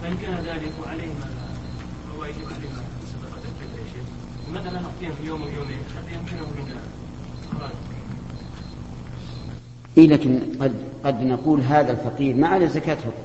فإن 0.02 0.18
كان 0.22 0.34
ذلك 0.34 0.72
وعليهم 0.84 1.16
هو 2.18 2.26
يجب 2.26 2.46
عليهم 2.46 2.84
صدقة 3.06 3.38
الفطر 3.38 3.80
يا 3.80 3.86
شيخ. 3.94 4.06
لماذا 4.50 4.70
لا 4.70 4.82
نعطيهم 4.82 5.12
في 5.22 5.28
يوم 5.28 5.42
أو 5.42 5.48
يومين 5.48 5.78
حتى 5.98 6.16
يمكنهم 6.16 6.50
من 6.56 6.76
الخراج. 7.54 7.72
إيه 9.98 10.08
لكن 10.08 10.40
قد 10.62 10.74
قد 11.06 11.24
نقول 11.24 11.62
هذا 11.62 11.92
الفقير 11.92 12.36
ما 12.36 12.48
عليه 12.48 12.68
زكاة 12.68 12.96
فطر 12.96 13.23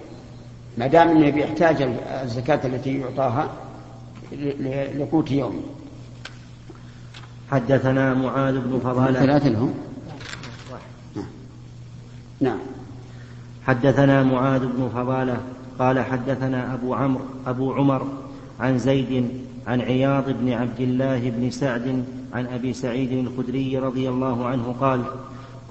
ما 0.78 0.86
دام 0.86 1.08
إنه 1.08 1.30
بيحتاج 1.30 1.82
الزكاة 2.22 2.60
التي 2.66 2.98
يعطاها 2.98 3.50
لقوت 4.94 5.30
يومه 5.30 5.60
حدثنا 7.50 8.14
معاذ 8.14 8.58
بن 8.58 8.78
فضالة. 8.78 9.20
ثلاثة 9.20 9.48
لهم 9.48 9.74
نعم. 11.16 11.26
نعم. 12.40 12.58
حدثنا 13.66 14.22
معاذ 14.22 14.60
بن 14.60 14.90
فضالة. 14.94 15.40
قال 15.78 16.00
حدثنا 16.00 16.74
أبو 16.74 16.94
عمرو 16.94 17.24
أبو 17.46 17.72
عمر 17.72 18.06
عن 18.60 18.78
زيد 18.78 19.28
عن 19.66 19.80
عياض 19.80 20.24
بن 20.30 20.52
عبد 20.52 20.80
الله 20.80 21.30
بن 21.30 21.50
سعد 21.50 22.04
عن 22.32 22.46
أبي 22.46 22.72
سعيد 22.72 23.12
الخدري 23.12 23.78
رضي 23.78 24.08
الله 24.08 24.46
عنه 24.46 24.74
قال 24.80 25.04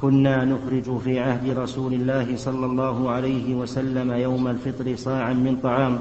كنا 0.02 0.46
نخرج 0.46 0.98
في 1.00 1.20
عهد 1.20 1.58
رسول 1.58 1.94
الله 1.94 2.38
صلى 2.38 2.66
الله 2.66 3.10
عليه 3.12 3.56
وسلم 3.56 4.12
يوم 4.12 4.48
الفطر 4.48 4.96
صاعا 4.96 5.34
من 5.34 5.58
طعام. 5.64 6.00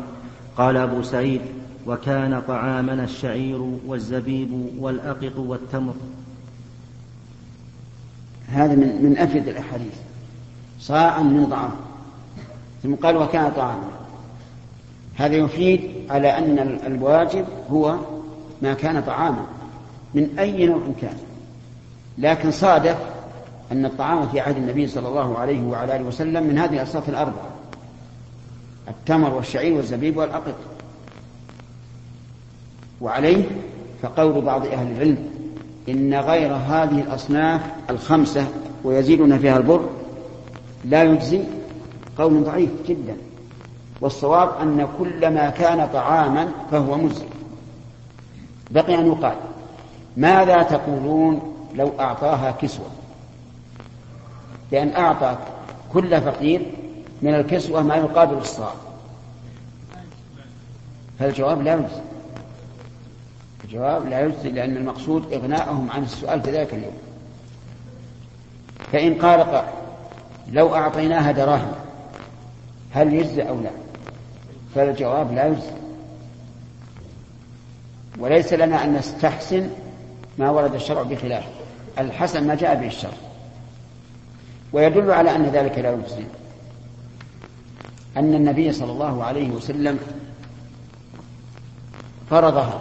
قال 0.57 0.77
أبو 0.77 1.03
سعيد 1.03 1.41
وكان 1.87 2.43
طعامنا 2.49 3.05
الشعير 3.05 3.61
والزبيب 3.87 4.71
والأقط 4.79 5.39
والتمر. 5.39 5.95
هذا 8.49 8.75
من 8.75 9.05
من 9.05 9.19
أفيد 9.19 9.49
الأحاديث. 9.49 9.95
صاعا 10.81 11.23
من 11.23 11.47
طعام. 11.51 11.71
ثم 12.83 12.95
قال 12.95 13.17
وكان 13.17 13.53
طعاما 13.53 13.89
هذا 15.15 15.35
يفيد 15.35 15.91
على 16.11 16.39
أن 16.39 16.59
ال- 16.59 16.87
الواجب 16.87 17.45
هو 17.71 17.97
ما 18.63 18.75
كان 18.75 19.03
طعاما 19.03 19.47
من 20.15 20.39
أي 20.39 20.67
نوع 20.67 20.81
كان. 21.01 21.17
لكن 22.19 22.51
صادف 22.51 22.97
أن 23.73 23.85
الطعام 23.85 24.29
في 24.29 24.41
عهد 24.41 24.57
النبي 24.57 24.87
صلى 24.87 25.09
الله 25.09 25.39
عليه 25.39 25.63
وعلى 25.63 25.97
آله 25.97 26.05
وسلم 26.05 26.47
من 26.47 26.59
هذه 26.59 26.77
الأصناف 26.77 27.09
الأربعة 27.09 27.49
التمر 28.89 29.35
والشعير 29.35 29.75
والزبيب 29.75 30.17
والأقط. 30.17 30.55
وعليه 33.01 33.45
فقول 34.03 34.41
بعض 34.41 34.67
أهل 34.67 34.93
العلم 34.93 35.19
إن 35.89 36.15
غير 36.15 36.53
هذه 36.53 37.01
الأصناف 37.01 37.61
الخمسة 37.91 38.47
ويزيدنا 38.85 39.39
فيها 39.39 39.57
البر 39.57 39.89
لا 40.85 41.03
يجزي. 41.03 41.41
قول 42.19 42.45
ضعيف 42.45 42.71
جدا. 42.89 43.17
والصواب 44.01 44.51
أن 44.63 44.89
كل 44.99 45.35
ما 45.35 45.51
كان 45.51 45.89
طعاما 45.93 46.49
فهو 46.71 46.97
مجزي 46.97 47.25
بقي 48.71 48.95
أن 48.95 49.07
يقال 49.07 49.35
ماذا 50.17 50.63
تقولون 50.63 51.55
لو 51.75 51.93
أعطاها 52.01 52.51
كسوة؟ 52.51 52.87
لأن 54.73 54.97
أعطى 54.97 55.39
كل 55.93 56.21
فقير 56.21 56.63
من 57.23 57.35
الكسوة 57.35 57.83
ما 57.83 57.97
يقابل 57.97 58.37
الصاع. 58.39 58.75
فالجواب 61.19 61.63
لا 61.63 61.75
يجزي. 61.75 62.01
الجواب 63.65 64.09
لا 64.09 64.21
يجزي 64.21 64.51
لأن 64.51 64.77
المقصود 64.77 65.33
إغناءهم 65.33 65.91
عن 65.91 66.03
السؤال 66.03 66.43
في 66.43 66.51
ذلك 66.51 66.75
اليوم. 66.75 66.99
فإن 68.93 69.15
قال 69.15 69.65
لو 70.53 70.75
أعطيناها 70.75 71.33
دراهم 71.33 71.73
هل 72.93 73.15
يجزي 73.15 73.43
أو 73.43 73.61
لا؟ 73.61 73.71
فالجواب 74.75 75.35
لا 75.35 75.47
يجزي. 75.47 75.77
وليس 78.19 78.53
لنا 78.53 78.85
أن 78.85 78.95
نستحسن 78.95 79.71
ما 80.39 80.51
ورد 80.51 80.75
الشرع 80.75 81.03
بخلافه 81.03 81.49
الحسن 81.99 82.47
ما 82.47 82.55
جاء 82.55 82.75
به 82.75 82.87
الشرع. 82.87 83.26
ويدل 84.77 85.11
على 85.11 85.37
أن 85.37 85.45
ذلك 85.45 85.79
لا 85.79 85.93
يجزي. 85.93 86.25
أن 88.17 88.35
النبي 88.35 88.73
صلى 88.73 88.93
الله 88.93 89.25
عليه 89.25 89.51
وسلم 89.51 89.99
فرضها 92.31 92.81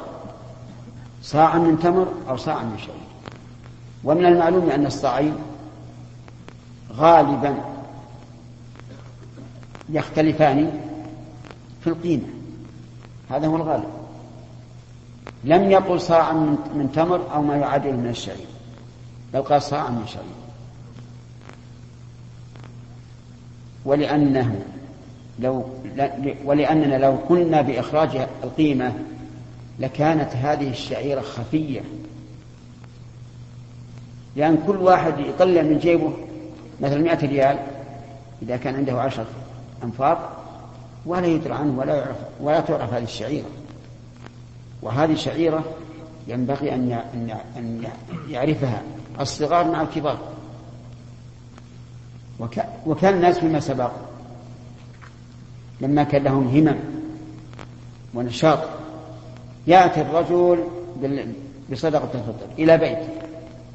صاعا 1.21 1.57
من 1.57 1.79
تمر 1.79 2.07
أو 2.29 2.37
صاعا 2.37 2.63
من 2.63 2.77
شعير 2.77 3.07
ومن 4.03 4.25
المعلوم 4.25 4.69
أن 4.69 4.85
الصاعين 4.85 5.35
غالبا 6.93 7.55
يختلفان 9.89 10.79
في 11.81 11.87
القيمة. 11.87 12.27
هذا 13.29 13.47
هو 13.47 13.55
الغالب. 13.55 13.89
لم 15.43 15.71
يقل 15.71 16.01
صاعا 16.01 16.33
من 16.73 16.91
تمر 16.95 17.21
أو 17.33 17.41
ما 17.41 17.55
يعادله 17.55 17.91
من 17.91 18.09
الشعير 18.09 18.47
بل 19.33 19.41
قال 19.41 19.61
صاعا 19.61 19.89
من 19.89 20.07
شعير 20.07 20.45
ولأنه 23.85 24.59
لو 25.39 25.65
ولأننا 26.45 26.95
لو 26.95 27.17
كنا 27.27 27.61
بإخراج 27.61 28.27
القيمة 28.43 28.93
لكانت 29.79 30.35
هذه 30.35 30.69
الشعيرة 30.69 31.21
خفية. 31.21 31.81
لأن 34.35 34.63
كل 34.67 34.75
واحد 34.75 35.19
يطلع 35.19 35.61
من 35.61 35.79
جيبه 35.79 36.13
مثلا 36.81 37.01
مئة 37.01 37.27
ريال 37.27 37.57
إذا 38.41 38.57
كان 38.57 38.75
عنده 38.75 39.01
عشر 39.01 39.25
أنفار 39.83 40.29
ولا 41.05 41.27
يدرى 41.27 41.53
عنه 41.53 41.79
ولا 41.79 41.95
يعرف 41.95 42.17
ولا 42.39 42.59
تعرف 42.59 42.93
هذه 42.93 43.03
الشعيرة. 43.03 43.49
وهذه 44.81 45.13
الشعيرة 45.13 45.63
ينبغي 46.27 46.73
أن 46.75 47.87
يعرفها 48.29 48.81
الصغار 49.19 49.71
مع 49.71 49.81
الكبار. 49.81 50.17
وكان 52.85 53.13
الناس 53.13 53.39
فيما 53.39 53.59
سبق 53.59 53.91
لما 55.81 56.03
كان 56.03 56.23
لهم 56.23 56.47
همم 56.47 56.79
ونشاط 58.13 58.59
يأتي 59.67 60.01
الرجل 60.01 60.63
بصدقة 61.71 62.09
الفطر 62.13 62.47
إلى 62.59 62.77
بيته 62.77 63.07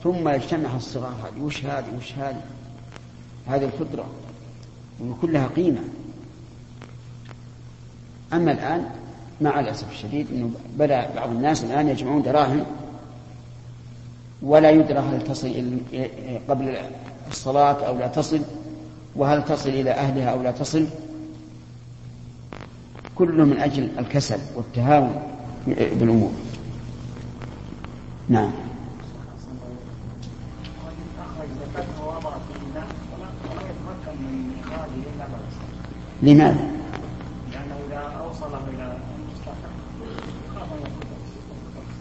ثم 0.03 0.29
يجتمع 0.29 0.77
الصغار 0.77 1.13
هذه 1.13 1.43
وش 1.43 1.65
هذه 1.65 1.97
وش 1.99 2.13
هذه؟ 2.13 2.43
هذه 3.47 3.65
الفطرة. 3.65 4.07
وكلها 5.01 5.47
قيمة. 5.47 5.81
أما 8.33 8.53
الآن 8.53 8.85
مع 9.41 9.61
الأسف 9.61 9.93
الشديد 9.93 10.27
أنه 10.33 10.51
بدأ 10.79 11.11
بعض 11.17 11.31
الناس 11.31 11.65
الآن 11.65 11.89
يجمعون 11.89 12.23
دراهم 12.23 12.67
ولا 14.43 14.71
يدرى 14.71 14.99
هل 14.99 15.25
تصل 15.25 15.79
قبل 16.49 16.77
الصلاة 17.31 17.87
أو 17.87 17.99
لا 17.99 18.07
تصل؟ 18.07 18.41
وهل 19.17 19.45
تصل 19.45 19.69
إلى 19.69 19.91
أهلها 19.91 20.31
أو 20.31 20.43
لا 20.43 20.51
تصل؟ 20.51 20.87
كله 23.15 23.45
من 23.45 23.57
أجل 23.57 23.89
الكسل 23.99 24.39
والتهاون 24.57 25.23
بالأمور. 25.67 26.33
نعم. 28.29 28.51
لماذا؟ 36.23 36.71
لأنه 37.53 37.77
إذا 37.89 37.99
أوصله 37.99 38.61
إلى 38.75 38.97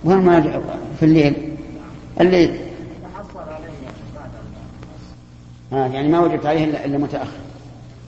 وما 0.04 0.62
في 1.00 1.06
الليل؟ 1.06 1.58
الليل. 2.22 2.69
آه 5.80 5.88
يعني 5.88 6.08
ما 6.08 6.20
وجدت 6.20 6.46
عليه 6.46 6.86
إلا 6.86 6.98
متأخر. 6.98 7.38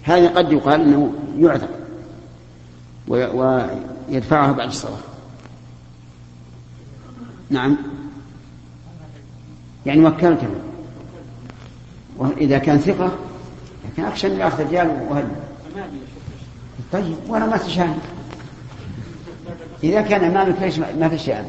هذا 0.03 0.29
قد 0.29 0.51
يقال 0.51 0.81
أنه 0.81 1.13
يعذر 1.39 1.67
ويدفعها 3.07 4.51
بعد 4.51 4.67
الصلاة. 4.67 4.97
نعم. 7.49 7.77
يعني 9.85 10.05
وكلته. 10.05 10.47
وإذا 12.17 12.57
كان 12.57 12.79
ثقة 12.79 13.11
لكن 13.85 14.05
أخشى 14.05 14.27
أن 14.27 14.39
يأخذ 14.39 14.59
الرجال 14.59 15.07
وهل 15.09 15.27
طيب 16.91 17.15
وأنا 17.27 17.45
ما 17.45 17.57
تشاهد. 17.57 17.99
إذا 19.83 20.01
كان 20.01 20.23
أمامك 20.23 20.61
ليش 20.61 20.79
ما 20.79 21.09
في 21.09 21.17
شيء 21.17 21.45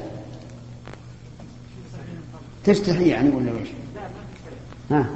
تستحي 2.64 3.08
يعني 3.08 3.30
ولا 3.30 3.52
وش؟ 3.52 3.68
ها؟ 4.90 5.06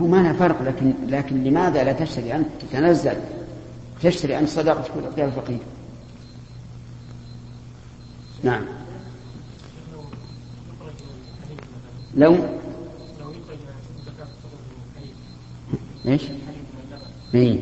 هو 0.00 0.06
ما 0.06 0.32
فرق 0.32 0.62
لكن 0.62 0.94
لكن 1.06 1.44
لماذا 1.44 1.84
لا 1.84 1.92
تشتري 1.92 2.34
أنت 2.36 2.46
تتنزل؟ 2.60 3.16
تشتري 4.02 4.38
أنت 4.38 4.48
صدقة 4.48 4.82
تعطيها 5.02 5.26
الفقير 5.26 5.58
نعم. 8.42 8.64
لو؟ 12.14 12.36
إيش؟ 16.06 16.22
إيه. 17.34 17.60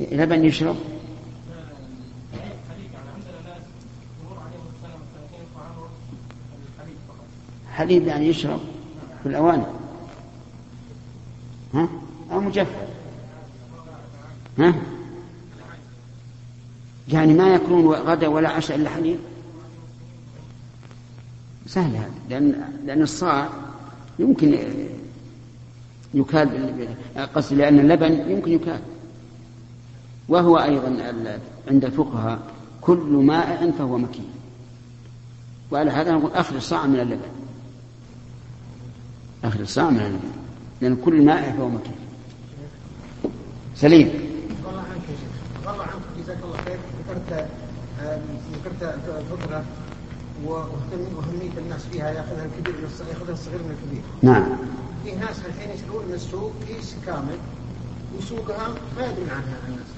لبن 0.00 0.44
يشرب. 0.44 0.76
حليب 7.80 8.06
يعني 8.06 8.28
يشرب 8.28 8.60
في 9.22 9.28
الأواني. 9.28 9.62
ها؟ 11.74 11.88
أو 12.32 12.40
مجفف. 12.40 12.88
ها؟ 14.58 14.74
يعني 17.08 17.34
ما 17.34 17.54
يكون 17.54 17.86
غدا 17.86 18.28
ولا 18.28 18.48
عشاء 18.48 18.76
إلا 18.76 18.90
حليب؟ 18.90 19.18
سهل 21.66 21.96
هذا 21.96 22.10
لأن 22.30 22.64
لأن 22.86 23.02
الصاع 23.02 23.48
يمكن 24.18 24.58
يكال 26.14 26.88
قصدي 27.34 27.54
لأن 27.54 27.80
اللبن 27.80 28.30
يمكن 28.30 28.52
يكال 28.52 28.80
وهو 30.28 30.58
أيضا 30.58 30.96
عند 31.68 31.84
الفقهاء 31.84 32.40
كل 32.80 33.22
ماء 33.24 33.70
فهو 33.78 33.98
مكين 33.98 34.30
وعلى 35.70 35.90
هذا 35.90 36.12
نقول 36.12 36.32
أخذ 36.32 36.58
صاع 36.58 36.86
من 36.86 37.00
اللبن. 37.00 37.39
آخر 39.44 39.60
الساعة 39.60 39.88
اللبن 39.88 40.18
لأن 40.80 40.96
كل 40.96 41.24
ماء 41.24 41.52
فهو 41.52 41.68
مكين 41.68 41.94
سليم 43.76 44.08
الله 44.68 44.80
عنك 44.80 45.02
يا 45.08 45.16
شيخ 45.20 45.70
الله 45.70 45.82
عنك 45.82 46.02
جزاك 46.22 46.38
الله 46.44 46.56
خير 46.56 46.78
ذكرت 47.08 47.48
ذكرت 48.52 48.82
الفطرة 49.08 49.64
وأهمية 50.44 51.58
الناس 51.58 51.86
فيها 51.92 52.10
ياخذها 52.10 52.44
الكبير 52.44 52.74
من 52.78 52.84
الصغير 52.84 53.14
ياخذها 53.14 53.32
الصغير 53.32 53.58
من 53.58 53.70
الكبير. 53.70 54.02
نعم. 54.22 54.56
في 55.04 55.12
ناس 55.12 55.36
الحين 55.46 55.70
يشترون 55.70 56.04
من 56.08 56.14
السوق 56.14 56.52
كيس 56.68 56.96
كامل 57.06 57.38
وسوقها 58.18 58.68
ما 58.68 59.06
يدرون 59.06 59.30
عنها 59.30 59.56
الناس. 59.68 59.90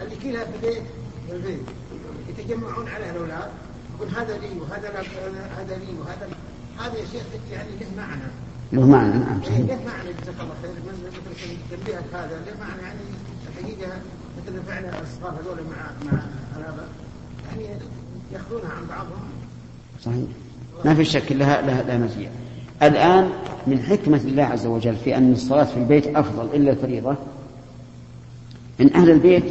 اللي 0.00 0.16
كلها 0.16 0.44
في 0.44 0.56
البيت 0.56 0.82
في 1.26 1.32
البيت 1.36 1.60
يتجمعون 2.28 2.88
عليها 2.88 3.10
الأولاد 3.10 3.50
يقول 3.94 4.08
هذا 4.08 4.38
لي 4.38 4.60
وهذا 4.60 4.88
هذا 5.58 5.76
لي 5.76 5.98
وهذا 6.00 6.26
لي 6.26 6.34
هذا 6.78 6.98
يا 6.98 7.04
شيخ 7.12 7.22
يعني 7.52 7.68
له 7.80 7.86
معنى؟ 7.96 8.22
له 8.72 8.86
معنى 8.86 9.18
نعم 9.18 9.42
صحيح. 9.42 9.58
له 9.58 9.78
معنى 9.86 10.08
جزاك 10.22 10.34
الله 10.40 10.54
خير 10.62 10.70
مثل 10.70 11.56
تنبيهك 11.70 12.04
هذا 12.14 12.40
له 12.46 12.52
معنى 12.60 12.82
يعني 12.82 12.98
الحقيقة 13.48 13.92
مثل 14.38 14.62
فعل 14.66 14.84
الاصغار 14.84 15.40
هذول 15.42 15.56
مع 15.70 16.10
مع 16.12 16.22
الآباء؟ 16.56 16.88
يعني 17.48 17.78
ياخذونها 18.32 18.72
عن 18.72 18.86
بعضهم. 18.88 19.28
صحيح. 20.04 20.28
ما 20.84 20.94
في 20.94 21.04
شك 21.04 21.32
لها 21.32 21.62
لها, 21.62 21.82
لها 21.82 21.98
مزية. 21.98 22.28
الآن 22.82 23.30
من 23.66 23.78
حكمة 23.82 24.20
الله 24.24 24.42
عز 24.42 24.66
وجل 24.66 24.96
في 24.96 25.16
أن 25.16 25.32
الصلاة 25.32 25.64
في 25.64 25.76
البيت 25.76 26.06
أفضل 26.16 26.48
إلا 26.54 26.70
الفريضة 26.70 27.16
إن 28.80 28.94
أهل 28.94 29.10
البيت 29.10 29.44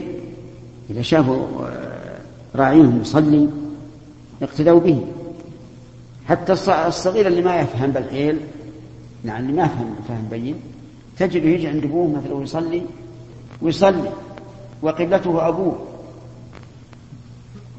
إذا 0.90 1.02
شافوا 1.02 1.48
راعيهم 2.56 3.02
يصلي 3.02 3.50
اقتدوا 4.42 4.80
به. 4.80 5.06
حتى 6.30 6.54
الصغير 6.88 7.28
اللي 7.28 7.42
ما 7.42 7.60
يفهم 7.60 7.92
بالحيل 7.92 8.40
نعم 9.24 9.42
اللي 9.42 9.54
ما 9.54 9.64
يفهم 9.64 9.96
فهم 10.08 10.28
بين 10.32 10.56
تجده 11.18 11.50
يجي 11.50 11.68
عند 11.68 11.84
أبوه 11.84 12.08
مثلا 12.08 12.34
ويصلي 12.34 12.82
ويصلي 13.62 14.12
وقبلته 14.82 15.48
أبوه. 15.48 15.88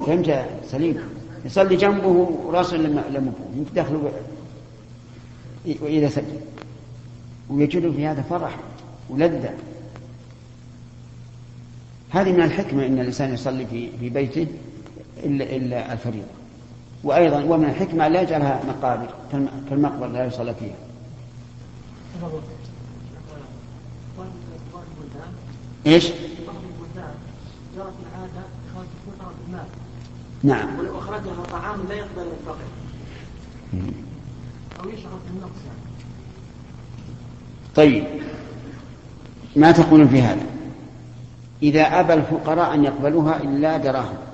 فهمت 0.07 0.29
يا 0.29 0.47
سليم؟ 0.65 1.01
يصلي 1.45 1.77
جنبه 1.77 2.07
وراسه 2.45 2.77
لم 2.77 2.99
أبوه 2.99 3.67
يدخل 3.77 4.11
وإذا 5.83 6.09
سجد. 6.09 6.41
ويجد 7.51 7.93
في 7.93 8.07
هذا 8.07 8.23
فرح 8.23 8.59
ولذة. 9.11 9.55
هذه 12.11 12.33
من 12.33 12.43
الحكمة 12.43 12.87
أن 12.87 13.01
الإنسان 13.01 13.35
يصلي 13.35 13.67
في 13.67 13.91
في 14.01 14.09
بيته 14.09 14.47
إلا 15.25 15.57
إلا 15.57 15.93
الفريضة. 15.93 16.39
وأيضا 17.05 17.45
ومن 17.45 17.65
الحكمة 17.65 18.09
لا 18.09 18.23
يجعلها 18.23 18.61
مقابر 18.69 19.07
كالمقبرة 19.71 20.07
لا 20.07 20.25
يصلى 20.25 20.55
فيها 20.55 20.77
إيش؟ 25.87 26.13
نعم 30.43 30.79
ولو 30.79 30.99
أخرجها 30.99 31.45
طعام 31.53 31.81
لا 31.89 31.95
يقبل 31.95 32.23
الفقر 32.23 32.59
أو 34.81 34.89
يشعر 34.89 35.19
بالنقص 35.27 35.59
يعني 35.67 35.89
طيب 37.75 38.05
ما 39.57 39.73
تقولون 39.73 40.09
في 40.09 40.23
هذا؟ 40.23 40.47
إذا 41.63 41.83
أبى 41.83 42.15
الفقراء 42.15 42.75
أن 42.75 42.85
يقبلوها 42.85 43.37
إلا 43.43 43.77
دراهم 43.77 44.28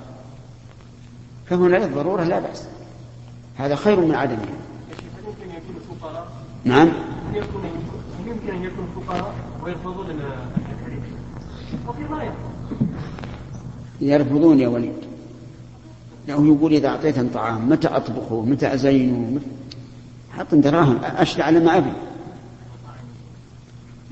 فهنا 1.45 1.77
للضرورة 1.77 2.23
لا 2.23 2.39
بأس. 2.39 2.67
هذا 3.55 3.75
خير 3.75 3.99
من 3.99 4.15
عدمها 4.15 4.45
يمكن 5.27 5.43
أن 5.43 5.57
يكونوا 5.57 5.99
فقراء؟ 5.99 6.27
نعم. 6.63 6.91
يكون 7.33 7.63
يمكن 8.27 8.55
أن 8.55 8.63
يكونوا 8.63 8.89
فقراء 8.95 9.33
ويرفضون 9.63 10.05
الحديث؟ 10.09 11.03
وفي 11.87 12.03
ما 12.03 12.23
يرفض 12.23 12.37
يرفضون 14.01 14.59
يا 14.59 14.67
وليد. 14.67 14.93
لأنه 16.27 16.55
يقول 16.55 16.73
إذا 16.73 16.87
أعطيتني 16.87 17.29
طعام 17.29 17.69
متى 17.69 17.87
أطبخه؟ 17.87 18.41
متى 18.41 18.73
أزينه؟ 18.73 19.31
متى 19.31 19.45
حط 20.37 20.55
دراهم 20.55 20.99
أشري 21.03 21.43
على 21.43 21.59
ما 21.59 21.77
أبي. 21.77 21.93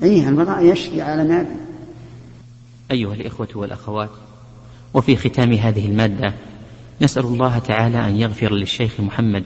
أي 0.02 0.28
البضائع 0.28 0.60
يشري 0.60 1.02
على 1.02 1.24
ما 1.24 1.40
أبي. 1.40 1.56
أيها 2.90 3.14
الإخوة 3.14 3.48
والأخوات 3.54 4.10
وفي 4.94 5.16
ختام 5.16 5.52
هذه 5.52 5.86
المادة 5.86 6.34
نسأل 7.00 7.24
الله 7.24 7.58
تعالى 7.58 8.06
أن 8.08 8.16
يغفر 8.16 8.52
للشيخ 8.52 9.00
محمد 9.00 9.44